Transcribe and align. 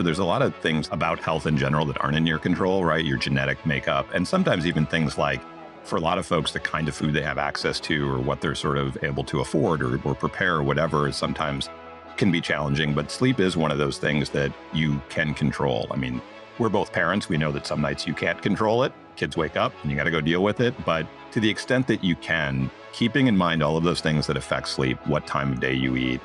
So 0.00 0.04
there's 0.04 0.18
a 0.18 0.24
lot 0.24 0.40
of 0.40 0.56
things 0.56 0.88
about 0.92 1.18
health 1.18 1.44
in 1.44 1.58
general 1.58 1.84
that 1.84 2.02
aren't 2.02 2.16
in 2.16 2.26
your 2.26 2.38
control, 2.38 2.86
right? 2.86 3.04
Your 3.04 3.18
genetic 3.18 3.66
makeup, 3.66 4.08
and 4.14 4.26
sometimes 4.26 4.66
even 4.66 4.86
things 4.86 5.18
like 5.18 5.42
for 5.84 5.96
a 5.96 6.00
lot 6.00 6.16
of 6.16 6.24
folks, 6.24 6.52
the 6.52 6.58
kind 6.58 6.88
of 6.88 6.94
food 6.94 7.12
they 7.12 7.20
have 7.20 7.36
access 7.36 7.78
to 7.80 8.10
or 8.10 8.18
what 8.18 8.40
they're 8.40 8.54
sort 8.54 8.78
of 8.78 8.96
able 9.04 9.22
to 9.24 9.40
afford 9.40 9.82
or, 9.82 10.00
or 10.08 10.14
prepare 10.14 10.54
or 10.54 10.62
whatever 10.62 11.06
is 11.06 11.16
sometimes 11.16 11.68
can 12.16 12.32
be 12.32 12.40
challenging. 12.40 12.94
But 12.94 13.10
sleep 13.10 13.40
is 13.40 13.58
one 13.58 13.70
of 13.70 13.76
those 13.76 13.98
things 13.98 14.30
that 14.30 14.50
you 14.72 15.02
can 15.10 15.34
control. 15.34 15.86
I 15.90 15.96
mean, 15.96 16.22
we're 16.58 16.70
both 16.70 16.94
parents. 16.94 17.28
We 17.28 17.36
know 17.36 17.52
that 17.52 17.66
some 17.66 17.82
nights 17.82 18.06
you 18.06 18.14
can't 18.14 18.40
control 18.40 18.84
it. 18.84 18.94
Kids 19.16 19.36
wake 19.36 19.58
up 19.58 19.74
and 19.82 19.90
you 19.90 19.98
got 19.98 20.04
to 20.04 20.10
go 20.10 20.22
deal 20.22 20.42
with 20.42 20.60
it. 20.60 20.72
But 20.86 21.06
to 21.32 21.40
the 21.40 21.50
extent 21.50 21.86
that 21.88 22.02
you 22.02 22.16
can, 22.16 22.70
keeping 22.94 23.26
in 23.26 23.36
mind 23.36 23.62
all 23.62 23.76
of 23.76 23.84
those 23.84 24.00
things 24.00 24.26
that 24.28 24.38
affect 24.38 24.68
sleep, 24.68 24.96
what 25.06 25.26
time 25.26 25.52
of 25.52 25.60
day 25.60 25.74
you 25.74 25.98
eat, 25.98 26.22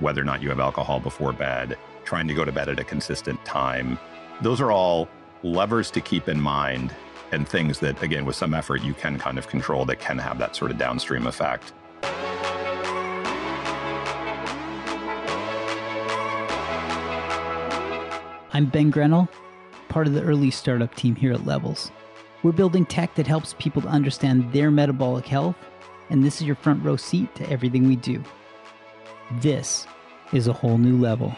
whether 0.00 0.20
or 0.20 0.24
not 0.24 0.42
you 0.42 0.48
have 0.48 0.58
alcohol 0.58 0.98
before 0.98 1.32
bed, 1.32 1.78
trying 2.12 2.28
to 2.28 2.34
go 2.34 2.44
to 2.44 2.52
bed 2.52 2.68
at 2.68 2.78
a 2.78 2.84
consistent 2.84 3.42
time, 3.42 3.98
those 4.42 4.60
are 4.60 4.70
all 4.70 5.08
levers 5.42 5.90
to 5.90 5.98
keep 5.98 6.28
in 6.28 6.38
mind 6.38 6.94
and 7.30 7.48
things 7.48 7.78
that, 7.78 8.02
again, 8.02 8.26
with 8.26 8.36
some 8.36 8.52
effort, 8.52 8.82
you 8.82 8.92
can 8.92 9.18
kind 9.18 9.38
of 9.38 9.48
control 9.48 9.86
that 9.86 9.98
can 9.98 10.18
have 10.18 10.36
that 10.36 10.54
sort 10.54 10.70
of 10.70 10.76
downstream 10.76 11.26
effect. 11.26 11.72
I'm 18.52 18.66
Ben 18.66 18.92
Grynol, 18.92 19.26
part 19.88 20.06
of 20.06 20.12
the 20.12 20.22
early 20.22 20.50
startup 20.50 20.94
team 20.94 21.14
here 21.14 21.32
at 21.32 21.46
Levels. 21.46 21.90
We're 22.42 22.52
building 22.52 22.84
tech 22.84 23.14
that 23.14 23.26
helps 23.26 23.54
people 23.58 23.80
to 23.80 23.88
understand 23.88 24.52
their 24.52 24.70
metabolic 24.70 25.24
health, 25.24 25.56
and 26.10 26.22
this 26.22 26.42
is 26.42 26.46
your 26.46 26.56
front 26.56 26.84
row 26.84 26.96
seat 26.96 27.34
to 27.36 27.48
everything 27.48 27.88
we 27.88 27.96
do. 27.96 28.22
This 29.40 29.86
is 30.34 30.46
a 30.46 30.52
whole 30.52 30.76
new 30.76 30.98
level. 30.98 31.34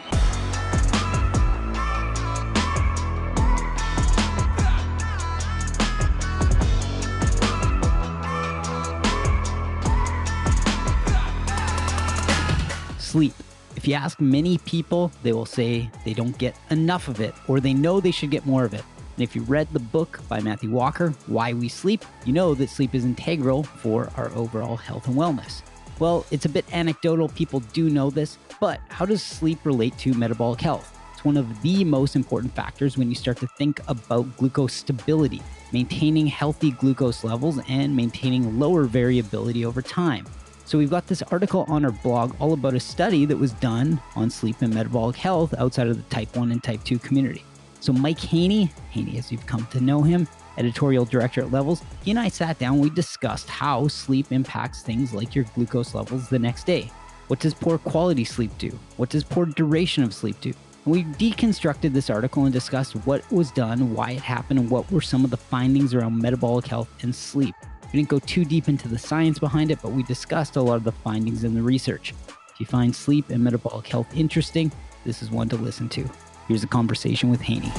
Sleep. 13.15 13.33
If 13.77 13.87
you 13.87 13.93
ask 13.93 14.19
many 14.19 14.57
people, 14.57 15.09
they 15.23 15.31
will 15.31 15.45
say 15.45 15.89
they 16.03 16.13
don't 16.13 16.37
get 16.37 16.53
enough 16.69 17.07
of 17.07 17.21
it 17.21 17.33
or 17.47 17.61
they 17.61 17.73
know 17.73 18.01
they 18.01 18.11
should 18.11 18.29
get 18.29 18.45
more 18.45 18.65
of 18.65 18.73
it. 18.73 18.83
And 19.15 19.23
if 19.23 19.37
you 19.37 19.43
read 19.43 19.69
the 19.71 19.79
book 19.79 20.19
by 20.27 20.41
Matthew 20.41 20.69
Walker, 20.69 21.11
Why 21.27 21.53
We 21.53 21.69
Sleep, 21.69 22.03
you 22.25 22.33
know 22.33 22.53
that 22.55 22.69
sleep 22.69 22.93
is 22.93 23.05
integral 23.05 23.63
for 23.63 24.09
our 24.17 24.33
overall 24.33 24.75
health 24.75 25.07
and 25.07 25.15
wellness. 25.15 25.61
Well, 25.97 26.25
it's 26.29 26.43
a 26.43 26.49
bit 26.49 26.65
anecdotal, 26.73 27.29
people 27.29 27.61
do 27.61 27.89
know 27.89 28.09
this, 28.09 28.37
but 28.59 28.81
how 28.89 29.05
does 29.05 29.23
sleep 29.23 29.59
relate 29.63 29.97
to 29.99 30.13
metabolic 30.13 30.59
health? 30.59 30.99
It's 31.13 31.23
one 31.23 31.37
of 31.37 31.61
the 31.61 31.85
most 31.85 32.17
important 32.17 32.53
factors 32.53 32.97
when 32.97 33.07
you 33.07 33.15
start 33.15 33.37
to 33.37 33.47
think 33.57 33.79
about 33.87 34.35
glucose 34.35 34.73
stability, 34.73 35.41
maintaining 35.71 36.27
healthy 36.27 36.71
glucose 36.71 37.23
levels 37.23 37.61
and 37.69 37.95
maintaining 37.95 38.59
lower 38.59 38.83
variability 38.83 39.63
over 39.63 39.81
time. 39.81 40.25
So 40.65 40.79
we've 40.79 40.89
got 40.89 41.05
this 41.05 41.21
article 41.23 41.63
on 41.67 41.85
our 41.85 41.91
blog 41.91 42.35
all 42.39 42.53
about 42.53 42.73
a 42.73 42.79
study 42.79 43.25
that 43.25 43.37
was 43.37 43.51
done 43.53 44.01
on 44.15 44.31
sleep 44.31 44.57
and 44.61 44.73
metabolic 44.73 45.15
health 45.15 45.53
outside 45.59 45.87
of 45.87 45.95
the 45.95 46.09
type 46.15 46.35
1 46.35 46.51
and 46.51 46.63
type 46.63 46.83
2 46.83 46.97
community. 46.97 47.43
So 47.81 47.93
Mike 47.93 48.19
Haney, 48.19 48.71
Haney 48.89 49.19
as 49.19 49.31
you've 49.31 49.45
come 49.45 49.67
to 49.67 49.79
know 49.79 50.01
him, 50.01 50.27
editorial 50.57 51.05
director 51.05 51.41
at 51.41 51.51
Levels, 51.51 51.83
he 52.03 52.09
and 52.09 52.19
I 52.19 52.29
sat 52.29 52.57
down, 52.57 52.79
we 52.79 52.89
discussed 52.89 53.47
how 53.47 53.87
sleep 53.87 54.31
impacts 54.31 54.81
things 54.81 55.13
like 55.13 55.35
your 55.35 55.45
glucose 55.53 55.93
levels 55.93 56.29
the 56.29 56.39
next 56.39 56.65
day. 56.65 56.89
What 57.27 57.39
does 57.39 57.53
poor 57.53 57.77
quality 57.77 58.25
sleep 58.25 58.51
do? 58.57 58.71
What 58.97 59.09
does 59.09 59.23
poor 59.23 59.45
duration 59.45 60.03
of 60.03 60.15
sleep 60.15 60.41
do? 60.41 60.53
And 60.85 60.93
we 60.93 61.03
deconstructed 61.03 61.93
this 61.93 62.09
article 62.09 62.45
and 62.45 62.53
discussed 62.53 62.93
what 63.05 63.29
was 63.31 63.51
done, 63.51 63.93
why 63.93 64.11
it 64.11 64.21
happened, 64.21 64.59
and 64.59 64.71
what 64.71 64.91
were 64.91 65.01
some 65.01 65.23
of 65.23 65.29
the 65.29 65.37
findings 65.37 65.93
around 65.93 66.19
metabolic 66.19 66.65
health 66.65 66.89
and 67.03 67.13
sleep. 67.13 67.53
We 67.91 67.99
didn't 67.99 68.09
go 68.09 68.19
too 68.19 68.45
deep 68.45 68.67
into 68.67 68.87
the 68.87 68.97
science 68.97 69.39
behind 69.39 69.71
it, 69.71 69.79
but 69.81 69.91
we 69.91 70.03
discussed 70.03 70.55
a 70.55 70.61
lot 70.61 70.75
of 70.75 70.83
the 70.83 70.91
findings 70.91 71.43
in 71.43 71.53
the 71.53 71.61
research. 71.61 72.13
If 72.53 72.59
you 72.59 72.65
find 72.65 72.95
sleep 72.95 73.29
and 73.29 73.43
metabolic 73.43 73.87
health 73.87 74.07
interesting, 74.15 74.71
this 75.05 75.21
is 75.21 75.29
one 75.29 75.49
to 75.49 75.55
listen 75.55 75.89
to. 75.89 76.09
Here's 76.47 76.63
a 76.63 76.67
conversation 76.67 77.29
with 77.29 77.41
Haney. 77.41 77.71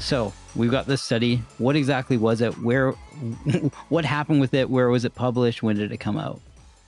So 0.00 0.32
we've 0.56 0.70
got 0.70 0.86
this 0.86 1.02
study. 1.02 1.42
What 1.58 1.76
exactly 1.76 2.16
was 2.16 2.40
it? 2.40 2.58
Where, 2.58 2.92
what 3.90 4.04
happened 4.04 4.40
with 4.40 4.54
it? 4.54 4.70
Where 4.70 4.88
was 4.88 5.04
it 5.04 5.14
published? 5.14 5.62
When 5.62 5.76
did 5.76 5.92
it 5.92 5.98
come 5.98 6.16
out? 6.16 6.40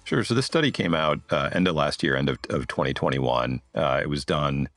Sure. 0.04 0.24
So 0.24 0.34
this 0.34 0.46
study 0.46 0.70
came 0.70 0.94
out 0.94 1.20
uh, 1.30 1.50
end 1.52 1.68
of 1.68 1.74
last 1.74 2.02
year, 2.02 2.16
end 2.16 2.30
of, 2.30 2.38
of 2.48 2.66
2021. 2.66 3.60
Uh, 3.74 4.00
it 4.02 4.08
was 4.08 4.24
done 4.24 4.68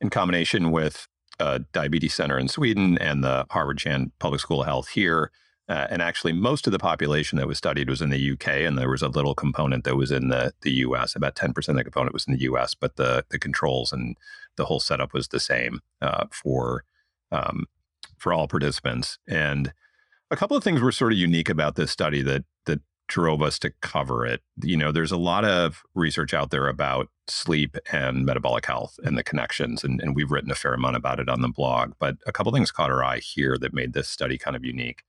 in 0.00 0.10
combination 0.10 0.72
with 0.72 1.06
uh, 1.40 1.60
Diabetes 1.72 2.14
Center 2.14 2.38
in 2.38 2.48
Sweden 2.48 2.98
and 2.98 3.22
the 3.22 3.46
Harvard 3.50 3.78
Chan 3.78 4.12
Public 4.18 4.40
School 4.40 4.60
of 4.60 4.66
Health 4.66 4.88
here. 4.88 5.30
Uh, 5.66 5.86
and 5.88 6.02
actually, 6.02 6.32
most 6.32 6.66
of 6.66 6.72
the 6.72 6.78
population 6.78 7.38
that 7.38 7.48
was 7.48 7.56
studied 7.56 7.88
was 7.88 8.02
in 8.02 8.10
the 8.10 8.32
UK, 8.32 8.48
and 8.48 8.76
there 8.76 8.90
was 8.90 9.00
a 9.00 9.08
little 9.08 9.34
component 9.34 9.84
that 9.84 9.96
was 9.96 10.10
in 10.10 10.28
the, 10.28 10.52
the 10.60 10.72
US. 10.72 11.16
About 11.16 11.36
10% 11.36 11.68
of 11.68 11.76
the 11.76 11.84
component 11.84 12.12
was 12.12 12.26
in 12.26 12.34
the 12.34 12.42
US, 12.42 12.74
but 12.74 12.96
the, 12.96 13.24
the 13.30 13.38
controls 13.38 13.92
and 13.92 14.16
the 14.56 14.66
whole 14.66 14.80
setup 14.80 15.14
was 15.14 15.28
the 15.28 15.40
same 15.40 15.80
uh, 16.02 16.26
for, 16.30 16.84
um, 17.32 17.64
for 18.18 18.32
all 18.32 18.46
participants. 18.46 19.18
And 19.26 19.72
a 20.30 20.36
couple 20.36 20.56
of 20.56 20.62
things 20.62 20.82
were 20.82 20.92
sort 20.92 21.12
of 21.12 21.18
unique 21.18 21.48
about 21.48 21.76
this 21.76 21.90
study 21.90 22.20
that 22.22 22.44
drove 23.14 23.42
us 23.42 23.60
to 23.60 23.70
cover 23.80 24.26
it. 24.26 24.42
You 24.60 24.76
know, 24.76 24.90
there's 24.90 25.12
a 25.12 25.16
lot 25.16 25.44
of 25.44 25.84
research 25.94 26.34
out 26.34 26.50
there 26.50 26.66
about 26.66 27.06
sleep 27.28 27.76
and 27.92 28.26
metabolic 28.26 28.66
health 28.66 28.98
and 29.04 29.16
the 29.16 29.22
connections, 29.22 29.84
and, 29.84 30.00
and 30.00 30.16
we've 30.16 30.32
written 30.32 30.50
a 30.50 30.56
fair 30.56 30.74
amount 30.74 30.96
about 30.96 31.20
it 31.20 31.28
on 31.28 31.40
the 31.40 31.48
blog. 31.48 31.92
But 32.00 32.16
a 32.26 32.32
couple 32.32 32.50
things 32.50 32.72
caught 32.72 32.90
our 32.90 33.04
eye 33.04 33.20
here 33.20 33.56
that 33.60 33.72
made 33.72 33.92
this 33.92 34.08
study 34.08 34.36
kind 34.36 34.56
of 34.56 34.64
unique. 34.64 35.04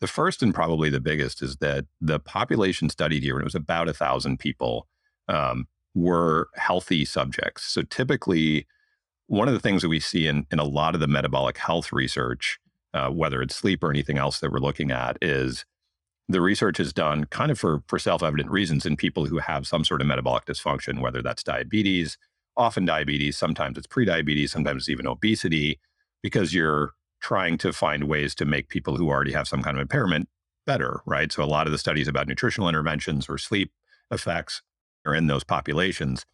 The 0.00 0.08
first 0.08 0.42
and 0.42 0.52
probably 0.52 0.90
the 0.90 0.98
biggest 0.98 1.40
is 1.40 1.58
that 1.58 1.84
the 2.00 2.18
population 2.18 2.88
studied 2.90 3.22
here, 3.22 3.36
and 3.36 3.42
it 3.42 3.44
was 3.44 3.54
about 3.54 3.88
a 3.88 3.94
thousand 3.94 4.40
people, 4.40 4.88
um, 5.28 5.68
were 5.94 6.48
healthy 6.56 7.04
subjects. 7.04 7.62
So 7.62 7.82
typically, 7.82 8.66
one 9.28 9.46
of 9.46 9.54
the 9.54 9.60
things 9.60 9.82
that 9.82 9.88
we 9.88 10.00
see 10.00 10.26
in, 10.26 10.46
in 10.50 10.58
a 10.58 10.64
lot 10.64 10.96
of 10.96 11.00
the 11.00 11.06
metabolic 11.06 11.58
health 11.58 11.92
research, 11.92 12.58
uh, 12.92 13.10
whether 13.10 13.40
it's 13.40 13.54
sleep 13.54 13.84
or 13.84 13.90
anything 13.90 14.18
else 14.18 14.40
that 14.40 14.50
we're 14.50 14.58
looking 14.58 14.90
at, 14.90 15.16
is 15.22 15.64
the 16.28 16.40
research 16.40 16.80
is 16.80 16.92
done 16.92 17.24
kind 17.26 17.50
of 17.50 17.58
for, 17.58 17.82
for 17.86 17.98
self 17.98 18.22
evident 18.22 18.50
reasons 18.50 18.84
in 18.84 18.96
people 18.96 19.26
who 19.26 19.38
have 19.38 19.66
some 19.66 19.84
sort 19.84 20.00
of 20.00 20.06
metabolic 20.06 20.44
dysfunction, 20.44 21.00
whether 21.00 21.22
that's 21.22 21.42
diabetes, 21.42 22.18
often 22.56 22.84
diabetes, 22.84 23.36
sometimes 23.36 23.78
it's 23.78 23.86
prediabetes, 23.86 24.50
sometimes 24.50 24.82
it's 24.82 24.88
even 24.88 25.06
obesity, 25.06 25.78
because 26.22 26.54
you're 26.54 26.92
trying 27.20 27.58
to 27.58 27.72
find 27.72 28.04
ways 28.04 28.34
to 28.34 28.44
make 28.44 28.68
people 28.68 28.96
who 28.96 29.08
already 29.08 29.32
have 29.32 29.48
some 29.48 29.62
kind 29.62 29.76
of 29.76 29.80
impairment 29.80 30.28
better, 30.66 31.00
right? 31.06 31.32
So 31.32 31.42
a 31.42 31.46
lot 31.46 31.66
of 31.66 31.72
the 31.72 31.78
studies 31.78 32.08
about 32.08 32.28
nutritional 32.28 32.68
interventions 32.68 33.28
or 33.28 33.38
sleep 33.38 33.72
effects 34.10 34.62
are 35.04 35.14
in 35.14 35.28
those 35.28 35.44
populations. 35.44 36.24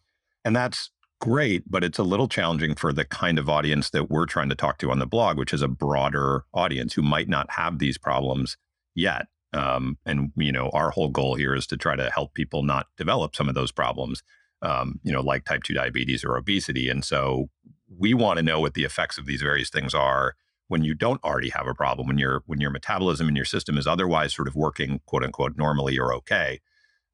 And 0.43 0.55
that's 0.55 0.89
great, 1.21 1.63
but 1.69 1.83
it's 1.83 1.99
a 1.99 2.03
little 2.03 2.27
challenging 2.27 2.75
for 2.75 2.91
the 2.91 3.05
kind 3.05 3.39
of 3.39 3.47
audience 3.47 3.91
that 3.91 4.09
we're 4.09 4.25
trying 4.25 4.49
to 4.49 4.55
talk 4.55 4.77
to 4.79 4.91
on 4.91 4.99
the 4.99 5.05
blog, 5.05 5.37
which 5.37 5.53
is 5.53 5.61
a 5.61 5.67
broader 5.67 6.43
audience 6.53 6.93
who 6.93 7.01
might 7.01 7.29
not 7.29 7.49
have 7.51 7.79
these 7.79 7.97
problems 7.97 8.57
yet. 8.95 9.27
Um, 9.53 9.97
and 10.05 10.31
you 10.35 10.51
know, 10.51 10.69
our 10.69 10.89
whole 10.91 11.09
goal 11.09 11.35
here 11.35 11.55
is 11.55 11.67
to 11.67 11.77
try 11.77 11.95
to 11.95 12.09
help 12.09 12.33
people 12.33 12.63
not 12.63 12.87
develop 12.97 13.35
some 13.35 13.49
of 13.49 13.55
those 13.55 13.71
problems, 13.71 14.23
um, 14.61 14.99
you 15.03 15.11
know, 15.11 15.21
like 15.21 15.45
type 15.45 15.63
two 15.63 15.73
diabetes 15.73 16.23
or 16.23 16.37
obesity. 16.37 16.89
And 16.89 17.03
so 17.03 17.49
we 17.97 18.13
want 18.13 18.37
to 18.37 18.43
know 18.43 18.59
what 18.59 18.73
the 18.73 18.83
effects 18.83 19.17
of 19.17 19.25
these 19.25 19.41
various 19.41 19.69
things 19.69 19.93
are 19.93 20.35
when 20.67 20.83
you 20.83 20.95
don't 20.95 21.23
already 21.23 21.49
have 21.49 21.67
a 21.67 21.75
problem, 21.75 22.07
when 22.07 22.17
your 22.17 22.43
when 22.47 22.59
your 22.59 22.71
metabolism 22.71 23.27
in 23.27 23.35
your 23.35 23.45
system 23.45 23.77
is 23.77 23.85
otherwise 23.85 24.33
sort 24.33 24.47
of 24.47 24.55
working 24.55 25.01
quote 25.05 25.23
unquote 25.23 25.57
normally 25.57 25.99
or 25.99 26.13
okay. 26.13 26.59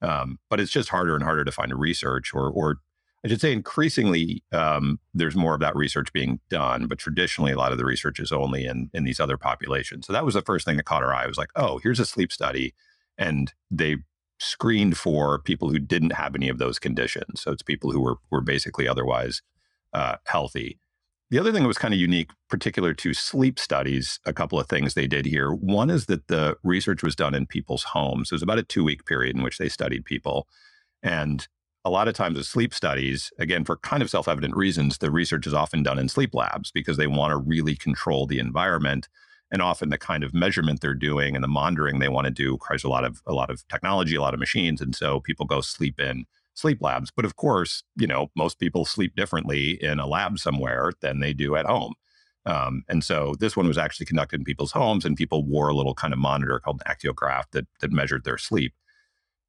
Um, 0.02 0.40
but 0.50 0.62
it's 0.62 0.72
just 0.72 0.90
harder 0.90 1.16
and 1.16 1.24
harder 1.24 1.44
to 1.44 1.52
find 1.52 1.74
research 1.78 2.34
or 2.34 2.50
or 2.50 2.78
I 3.24 3.28
should 3.28 3.42
say 3.42 3.52
increasingly 3.52 4.44
um, 4.54 5.00
there's 5.14 5.36
more 5.36 5.54
of 5.54 5.60
that 5.60 5.76
research 5.76 6.14
being 6.14 6.40
done, 6.50 6.88
but 6.88 7.00
traditionally 7.00 7.52
a 7.52 7.58
lot 7.58 7.74
of 7.74 7.78
the 7.78 7.86
research 7.86 8.20
is 8.20 8.32
only 8.32 8.66
in 8.66 8.90
in 8.94 9.04
these 9.04 9.20
other 9.20 9.38
populations. 9.38 10.08
So 10.08 10.14
that 10.14 10.26
was 10.26 10.36
the 10.36 10.42
first 10.42 10.66
thing 10.66 10.78
that 10.78 10.86
caught 10.86 11.04
our 11.04 11.14
eye. 11.14 11.24
I 11.24 11.28
was 11.28 11.38
like, 11.38 11.52
oh, 11.56 11.80
here's 11.84 12.00
a 12.00 12.06
sleep 12.06 12.32
study, 12.32 12.74
and 13.18 13.54
they 13.70 13.98
screened 14.40 14.98
for 14.98 15.40
people 15.40 15.70
who 15.70 15.80
didn't 15.80 16.14
have 16.14 16.34
any 16.34 16.48
of 16.48 16.60
those 16.60 16.80
conditions. 16.80 17.42
So 17.42 17.52
it's 17.52 17.62
people 17.62 17.92
who 17.92 18.00
were 18.00 18.18
were 18.32 18.42
basically 18.42 18.88
otherwise 18.88 19.42
uh, 19.94 20.16
healthy. 20.26 20.80
The 21.30 21.38
other 21.38 21.52
thing 21.52 21.62
that 21.62 21.68
was 21.68 21.78
kind 21.78 21.94
of 21.94 22.00
unique, 22.00 22.32
particular 22.50 22.94
to 22.96 23.14
sleep 23.14 23.60
studies, 23.60 24.20
a 24.26 24.34
couple 24.34 24.60
of 24.60 24.68
things 24.68 24.94
they 24.94 25.06
did 25.06 25.28
here. 25.28 25.52
One 25.52 25.92
is 25.92 26.08
that 26.08 26.28
the 26.28 26.58
research 26.64 27.04
was 27.04 27.16
done 27.16 27.36
in 27.36 27.46
people's 27.46 27.84
homes. 27.84 28.32
It 28.32 28.36
was 28.36 28.42
about 28.42 28.58
a 28.60 28.64
two 28.64 28.84
week 28.84 29.06
period 29.06 29.36
in 29.36 29.44
which 29.44 29.58
they 29.58 29.70
studied 29.70 30.06
people. 30.06 30.48
And 31.04 31.48
a 31.86 31.90
lot 31.90 32.08
of 32.08 32.14
times 32.14 32.38
with 32.38 32.46
sleep 32.46 32.74
studies, 32.74 33.32
again, 33.40 33.64
for 33.64 33.78
kind 33.78 34.04
of 34.04 34.10
self 34.10 34.28
evident 34.28 34.56
reasons, 34.56 34.98
the 34.98 35.12
research 35.12 35.48
is 35.48 35.54
often 35.54 35.84
done 35.84 36.00
in 36.00 36.10
sleep 36.10 36.34
labs 36.34 36.72
because 36.72 36.98
they 36.98 37.08
want 37.08 37.32
to 37.32 37.38
really 37.38 37.76
control 37.76 38.26
the 38.26 38.40
environment 38.40 39.08
and 39.52 39.62
often 39.62 39.90
the 39.90 39.98
kind 39.98 40.24
of 40.24 40.34
measurement 40.34 40.82
they're 40.82 40.94
doing 40.94 41.36
and 41.36 41.44
the 41.44 41.48
monitoring 41.48 42.00
they 42.00 42.10
want 42.10 42.26
to 42.26 42.32
do 42.32 42.54
requires 42.54 42.84
a 42.84 42.90
lot 42.90 43.04
of 43.04 43.22
a 43.26 43.34
lot 43.34 43.50
of 43.50 43.68
technology, 43.68 44.16
a 44.16 44.22
lot 44.22 44.34
of 44.34 44.40
machines, 44.40 44.82
and 44.82 44.96
so 44.96 45.20
people 45.22 45.46
go 45.46 45.62
sleep 45.62 46.00
in 46.00 46.26
sleep 46.54 46.82
labs. 46.82 47.12
But 47.16 47.26
of 47.26 47.36
course, 47.36 47.84
you 47.96 48.08
know, 48.08 48.30
most 48.36 48.60
people 48.60 48.86
sleep 48.86 49.16
differently 49.16 49.82
in 49.84 50.00
a 50.00 50.08
lab 50.08 50.38
somewhere 50.38 50.92
than 51.02 51.20
they 51.20 51.34
do 51.34 51.56
at 51.56 51.66
home. 51.66 51.94
Um, 52.46 52.84
and 52.88 53.04
so 53.04 53.36
this 53.40 53.56
one 53.56 53.68
was 53.68 53.78
actually 53.78 54.06
conducted 54.06 54.42
in 54.42 54.46
people's 54.46 54.72
homes, 54.72 55.06
and 55.06 55.16
people 55.16 55.44
wore 55.44 55.70
a 55.70 55.76
little 55.76 55.94
kind 55.94 56.14
of 56.14 56.20
monitor 56.20 56.60
called 56.60 56.82
an 56.86 56.94
actigraph 56.94 57.46
that 57.52 57.68
that 57.80 57.92
measured 57.92 58.26
their 58.26 58.38
sleep. 58.38 58.74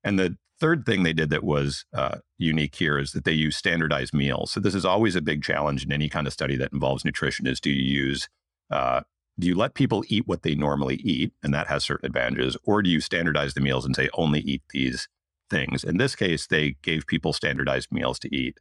And 0.05 0.19
the 0.19 0.37
third 0.61 0.85
thing 0.87 1.03
they 1.03 1.13
did 1.13 1.31
that 1.31 1.43
was 1.43 1.85
uh, 1.95 2.19
unique 2.39 2.75
here 2.75 2.99
is 2.99 3.13
that 3.13 3.25
they 3.25 3.33
use 3.33 3.57
standardized 3.57 4.15
meals. 4.15 4.53
So 4.53 4.61
this 4.61 4.75
is 4.75 4.85
always 4.85 5.17
a 5.17 5.23
big 5.23 5.43
challenge 5.43 5.85
in 5.85 5.93
any 5.93 6.09
kind 6.09 6.27
of 6.27 6.33
study 6.33 6.57
that 6.57 6.73
involves 6.73 7.05
nutrition: 7.05 7.47
is 7.47 7.61
do 7.61 7.71
you 7.71 8.03
use 8.03 8.29
uh, 8.71 9.01
do 9.39 9.47
you 9.47 9.57
let 9.57 9.75
people 9.75 10.05
eat 10.09 10.29
what 10.29 10.43
they 10.43 10.55
normally 10.55 10.97
eat, 10.97 11.33
and 11.43 11.53
that 11.55 11.69
has 11.69 11.85
certain 11.85 12.07
advantages, 12.07 12.57
or 12.65 12.83
do 12.83 12.91
you 12.91 13.01
standardize 13.01 13.55
the 13.55 13.61
meals 13.61 13.87
and 13.87 13.97
say 13.97 14.09
only 14.15 14.41
eat 14.41 14.63
these 14.71 15.09
things? 15.49 15.83
In 15.83 15.97
this 15.97 16.15
case, 16.15 16.47
they 16.47 16.77
gave 16.83 17.07
people 17.07 17.33
standardized 17.33 17.91
meals 17.91 18.19
to 18.21 18.35
eat. 18.35 18.59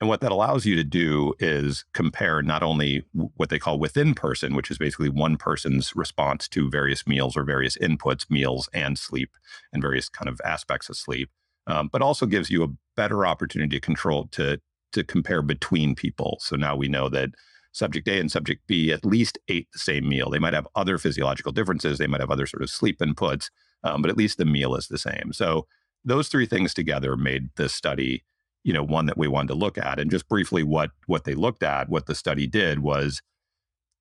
And 0.00 0.08
what 0.08 0.22
that 0.22 0.32
allows 0.32 0.64
you 0.64 0.76
to 0.76 0.84
do 0.84 1.34
is 1.38 1.84
compare 1.92 2.42
not 2.42 2.62
only 2.62 3.04
what 3.12 3.50
they 3.50 3.58
call 3.58 3.78
within 3.78 4.14
person, 4.14 4.54
which 4.54 4.70
is 4.70 4.78
basically 4.78 5.10
one 5.10 5.36
person's 5.36 5.94
response 5.94 6.48
to 6.48 6.70
various 6.70 7.06
meals 7.06 7.36
or 7.36 7.44
various 7.44 7.76
inputs, 7.76 8.30
meals 8.30 8.68
and 8.72 8.98
sleep, 8.98 9.30
and 9.72 9.82
various 9.82 10.08
kind 10.08 10.28
of 10.28 10.40
aspects 10.42 10.88
of 10.88 10.96
sleep, 10.96 11.28
um, 11.66 11.90
but 11.92 12.00
also 12.00 12.24
gives 12.24 12.50
you 12.50 12.64
a 12.64 12.74
better 12.96 13.26
opportunity 13.26 13.76
to 13.76 13.80
control 13.80 14.26
to 14.28 14.60
to 14.92 15.04
compare 15.04 15.42
between 15.42 15.94
people. 15.94 16.38
So 16.40 16.56
now 16.56 16.74
we 16.74 16.88
know 16.88 17.08
that 17.10 17.30
subject 17.72 18.08
A 18.08 18.18
and 18.18 18.32
subject 18.32 18.66
B 18.66 18.90
at 18.90 19.04
least 19.04 19.38
ate 19.46 19.68
the 19.72 19.78
same 19.78 20.08
meal. 20.08 20.30
They 20.30 20.40
might 20.40 20.54
have 20.54 20.66
other 20.74 20.98
physiological 20.98 21.52
differences. 21.52 21.98
They 21.98 22.08
might 22.08 22.20
have 22.20 22.30
other 22.30 22.46
sort 22.46 22.64
of 22.64 22.70
sleep 22.70 22.98
inputs, 22.98 23.50
um, 23.84 24.02
but 24.02 24.10
at 24.10 24.16
least 24.16 24.38
the 24.38 24.44
meal 24.44 24.74
is 24.74 24.88
the 24.88 24.98
same. 24.98 25.32
So 25.32 25.68
those 26.04 26.26
three 26.28 26.46
things 26.46 26.74
together 26.74 27.16
made 27.16 27.50
this 27.56 27.72
study 27.72 28.24
you 28.64 28.72
know 28.72 28.82
one 28.82 29.06
that 29.06 29.18
we 29.18 29.28
wanted 29.28 29.48
to 29.48 29.54
look 29.54 29.78
at. 29.78 29.98
And 29.98 30.10
just 30.10 30.28
briefly 30.28 30.62
what 30.62 30.90
what 31.06 31.24
they 31.24 31.34
looked 31.34 31.62
at 31.62 31.88
what 31.88 32.06
the 32.06 32.14
study 32.14 32.46
did 32.46 32.80
was 32.80 33.22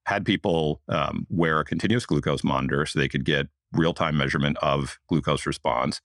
had 0.06 0.26
people 0.26 0.82
um, 0.88 1.28
wear 1.30 1.60
a 1.60 1.66
continuous 1.66 2.06
glucose 2.06 2.44
monitor 2.44 2.86
so 2.86 3.00
they 3.00 3.08
could 3.08 3.26
get 3.26 3.48
real-time 3.74 4.18
measurement 4.18 4.58
of 4.62 4.98
glucose 5.08 5.46
response 5.46 6.02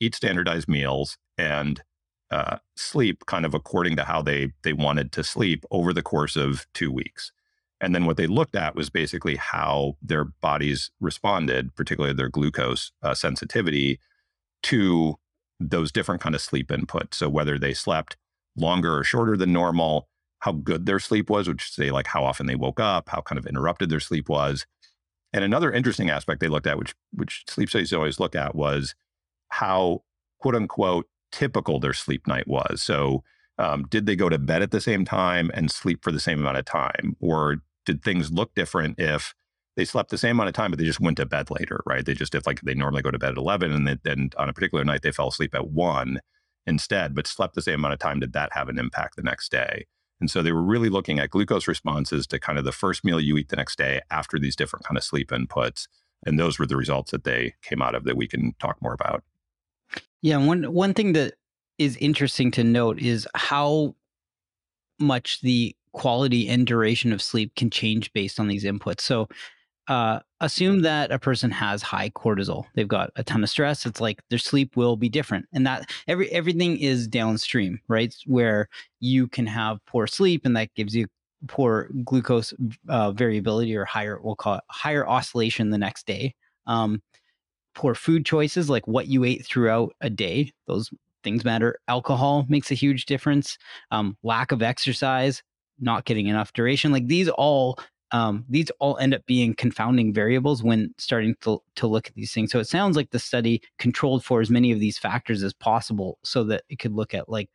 eat 0.00 0.14
standardized 0.14 0.68
meals 0.68 1.18
and 1.36 1.82
uh, 2.30 2.58
sleep 2.76 3.24
kind 3.26 3.46
of 3.46 3.54
according 3.54 3.96
to 3.96 4.04
how 4.04 4.20
they 4.20 4.52
they 4.62 4.72
wanted 4.72 5.12
to 5.12 5.24
sleep 5.24 5.64
over 5.70 5.92
the 5.92 6.02
course 6.02 6.36
of 6.36 6.66
two 6.74 6.92
weeks. 6.92 7.32
And 7.80 7.94
then 7.94 8.06
what 8.06 8.16
they 8.16 8.26
looked 8.26 8.56
at 8.56 8.74
was 8.74 8.90
basically 8.90 9.36
how 9.36 9.96
their 10.02 10.24
bodies 10.24 10.90
responded 11.00 11.74
particularly 11.74 12.14
their 12.14 12.28
glucose 12.28 12.92
uh, 13.02 13.14
sensitivity 13.14 13.98
to 14.64 15.18
those 15.60 15.92
different 15.92 16.20
kind 16.20 16.34
of 16.34 16.40
sleep 16.40 16.68
inputs. 16.68 17.14
So 17.14 17.28
whether 17.28 17.58
they 17.58 17.74
slept 17.74 18.16
longer 18.56 18.96
or 18.96 19.04
shorter 19.04 19.36
than 19.36 19.52
normal, 19.52 20.08
how 20.40 20.52
good 20.52 20.86
their 20.86 21.00
sleep 21.00 21.30
was, 21.30 21.48
which 21.48 21.70
say 21.70 21.90
like 21.90 22.06
how 22.06 22.24
often 22.24 22.46
they 22.46 22.54
woke 22.54 22.80
up, 22.80 23.08
how 23.08 23.20
kind 23.20 23.38
of 23.38 23.46
interrupted 23.46 23.90
their 23.90 24.00
sleep 24.00 24.28
was. 24.28 24.66
And 25.32 25.44
another 25.44 25.72
interesting 25.72 26.10
aspect 26.10 26.40
they 26.40 26.48
looked 26.48 26.66
at, 26.66 26.78
which 26.78 26.94
which 27.12 27.44
sleep 27.48 27.68
studies 27.68 27.92
always 27.92 28.20
look 28.20 28.34
at, 28.34 28.54
was 28.54 28.94
how 29.48 30.02
quote 30.40 30.54
unquote 30.54 31.06
typical 31.32 31.80
their 31.80 31.92
sleep 31.92 32.26
night 32.26 32.48
was. 32.48 32.80
So 32.80 33.24
um, 33.58 33.86
did 33.90 34.06
they 34.06 34.16
go 34.16 34.28
to 34.28 34.38
bed 34.38 34.62
at 34.62 34.70
the 34.70 34.80
same 34.80 35.04
time 35.04 35.50
and 35.52 35.70
sleep 35.70 36.02
for 36.02 36.12
the 36.12 36.20
same 36.20 36.38
amount 36.38 36.58
of 36.58 36.64
time, 36.64 37.16
or 37.20 37.56
did 37.84 38.02
things 38.02 38.30
look 38.30 38.54
different 38.54 38.98
if 38.98 39.34
they 39.78 39.84
slept 39.84 40.10
the 40.10 40.18
same 40.18 40.32
amount 40.32 40.48
of 40.48 40.54
time, 40.54 40.72
but 40.72 40.78
they 40.80 40.84
just 40.84 40.98
went 40.98 41.16
to 41.18 41.24
bed 41.24 41.52
later, 41.52 41.80
right? 41.86 42.04
They 42.04 42.12
just, 42.12 42.34
if 42.34 42.48
like 42.48 42.60
they 42.62 42.74
normally 42.74 43.00
go 43.00 43.12
to 43.12 43.18
bed 43.18 43.30
at 43.30 43.38
11 43.38 43.70
and 43.70 44.00
then 44.02 44.30
on 44.36 44.48
a 44.48 44.52
particular 44.52 44.84
night 44.84 45.02
they 45.02 45.12
fell 45.12 45.28
asleep 45.28 45.54
at 45.54 45.68
one 45.68 46.18
instead, 46.66 47.14
but 47.14 47.28
slept 47.28 47.54
the 47.54 47.62
same 47.62 47.76
amount 47.76 47.94
of 47.94 48.00
time, 48.00 48.18
did 48.18 48.32
that 48.32 48.52
have 48.52 48.68
an 48.68 48.76
impact 48.76 49.14
the 49.14 49.22
next 49.22 49.52
day? 49.52 49.86
And 50.20 50.28
so 50.28 50.42
they 50.42 50.50
were 50.50 50.64
really 50.64 50.88
looking 50.88 51.20
at 51.20 51.30
glucose 51.30 51.68
responses 51.68 52.26
to 52.26 52.40
kind 52.40 52.58
of 52.58 52.64
the 52.64 52.72
first 52.72 53.04
meal 53.04 53.20
you 53.20 53.36
eat 53.36 53.50
the 53.50 53.56
next 53.56 53.78
day 53.78 54.00
after 54.10 54.36
these 54.36 54.56
different 54.56 54.84
kind 54.84 54.98
of 54.98 55.04
sleep 55.04 55.30
inputs. 55.30 55.86
And 56.26 56.40
those 56.40 56.58
were 56.58 56.66
the 56.66 56.76
results 56.76 57.12
that 57.12 57.22
they 57.22 57.54
came 57.62 57.80
out 57.80 57.94
of 57.94 58.02
that 58.02 58.16
we 58.16 58.26
can 58.26 58.54
talk 58.58 58.82
more 58.82 58.94
about. 58.94 59.22
Yeah, 60.22 60.38
one 60.38 60.64
one 60.72 60.92
thing 60.92 61.12
that 61.12 61.34
is 61.78 61.96
interesting 61.98 62.50
to 62.50 62.64
note 62.64 63.00
is 63.00 63.28
how 63.36 63.94
much 64.98 65.40
the 65.42 65.76
quality 65.92 66.48
and 66.48 66.66
duration 66.66 67.12
of 67.12 67.22
sleep 67.22 67.54
can 67.54 67.70
change 67.70 68.12
based 68.12 68.40
on 68.40 68.48
these 68.48 68.64
inputs. 68.64 69.02
So 69.02 69.28
uh, 69.88 70.20
assume 70.40 70.82
that 70.82 71.10
a 71.10 71.18
person 71.18 71.50
has 71.50 71.82
high 71.82 72.10
cortisol. 72.10 72.64
They've 72.74 72.86
got 72.86 73.10
a 73.16 73.24
ton 73.24 73.42
of 73.42 73.50
stress. 73.50 73.86
It's 73.86 74.00
like 74.00 74.20
their 74.30 74.38
sleep 74.38 74.76
will 74.76 74.96
be 74.96 75.08
different, 75.08 75.46
and 75.52 75.66
that 75.66 75.90
every 76.06 76.30
everything 76.30 76.78
is 76.78 77.08
downstream, 77.08 77.80
right? 77.88 78.14
Where 78.26 78.68
you 79.00 79.26
can 79.26 79.46
have 79.46 79.78
poor 79.86 80.06
sleep, 80.06 80.44
and 80.44 80.56
that 80.56 80.74
gives 80.74 80.94
you 80.94 81.06
poor 81.46 81.88
glucose 82.04 82.52
uh, 82.88 83.12
variability 83.12 83.76
or 83.76 83.84
higher, 83.84 84.20
we'll 84.20 84.34
call 84.34 84.54
it 84.54 84.64
higher 84.68 85.08
oscillation 85.08 85.70
the 85.70 85.78
next 85.78 86.06
day. 86.06 86.34
Um, 86.66 87.02
poor 87.74 87.94
food 87.94 88.26
choices, 88.26 88.68
like 88.68 88.86
what 88.88 89.06
you 89.06 89.24
ate 89.24 89.46
throughout 89.46 89.94
a 90.00 90.10
day, 90.10 90.52
those 90.66 90.90
things 91.22 91.44
matter. 91.44 91.78
Alcohol 91.88 92.44
makes 92.48 92.70
a 92.70 92.74
huge 92.74 93.06
difference. 93.06 93.56
Um, 93.90 94.16
lack 94.22 94.52
of 94.52 94.62
exercise, 94.62 95.42
not 95.78 96.04
getting 96.04 96.26
enough 96.26 96.52
duration, 96.52 96.92
like 96.92 97.06
these 97.06 97.28
all 97.28 97.78
um, 98.12 98.44
these 98.48 98.70
all 98.78 98.96
end 98.98 99.14
up 99.14 99.24
being 99.26 99.54
confounding 99.54 100.12
variables 100.12 100.62
when 100.62 100.94
starting 100.98 101.34
to, 101.42 101.62
to 101.76 101.86
look 101.86 102.06
at 102.08 102.14
these 102.14 102.32
things. 102.32 102.50
So 102.50 102.58
it 102.58 102.66
sounds 102.66 102.96
like 102.96 103.10
the 103.10 103.18
study 103.18 103.62
controlled 103.78 104.24
for 104.24 104.40
as 104.40 104.50
many 104.50 104.72
of 104.72 104.80
these 104.80 104.98
factors 104.98 105.42
as 105.42 105.52
possible 105.52 106.18
so 106.24 106.44
that 106.44 106.64
it 106.68 106.78
could 106.78 106.92
look 106.92 107.14
at 107.14 107.28
like 107.28 107.50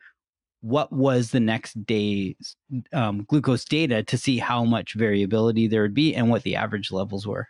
what 0.62 0.94
was 0.94 1.32
the 1.32 1.40
next 1.40 1.74
day's 1.86 2.56
um, 2.94 3.26
glucose 3.28 3.66
data 3.66 4.02
to 4.04 4.18
see 4.18 4.38
how 4.38 4.64
much 4.64 4.94
variability 4.94 5.68
there 5.68 5.82
would 5.82 5.94
be 5.94 6.16
and 6.16 6.30
what 6.30 6.44
the 6.44 6.56
average 6.56 6.92
levels 6.92 7.28
were. 7.28 7.48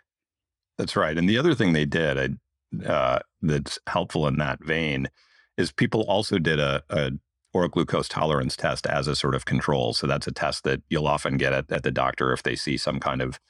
That's 0.78 0.96
right. 0.96 1.16
And 1.16 1.28
the 1.28 1.38
other 1.38 1.54
thing 1.54 1.72
they 1.72 1.84
did 1.84 2.38
uh, 2.84 3.20
that's 3.42 3.78
helpful 3.86 4.26
in 4.26 4.38
that 4.38 4.64
vein 4.64 5.08
is 5.56 5.70
people 5.70 6.02
also 6.02 6.38
did 6.38 6.58
a, 6.58 6.82
a 6.90 7.12
oral 7.54 7.68
glucose 7.68 8.08
tolerance 8.08 8.56
test 8.56 8.86
as 8.86 9.08
a 9.08 9.14
sort 9.14 9.34
of 9.34 9.44
control. 9.44 9.94
So 9.94 10.06
that's 10.06 10.26
a 10.26 10.32
test 10.32 10.64
that 10.64 10.82
you'll 10.90 11.06
often 11.06 11.36
get 11.36 11.52
at, 11.52 11.70
at 11.70 11.84
the 11.84 11.90
doctor 11.90 12.32
if 12.32 12.42
they 12.42 12.56
see 12.56 12.76
some 12.76 13.00
kind 13.00 13.22
of 13.22 13.40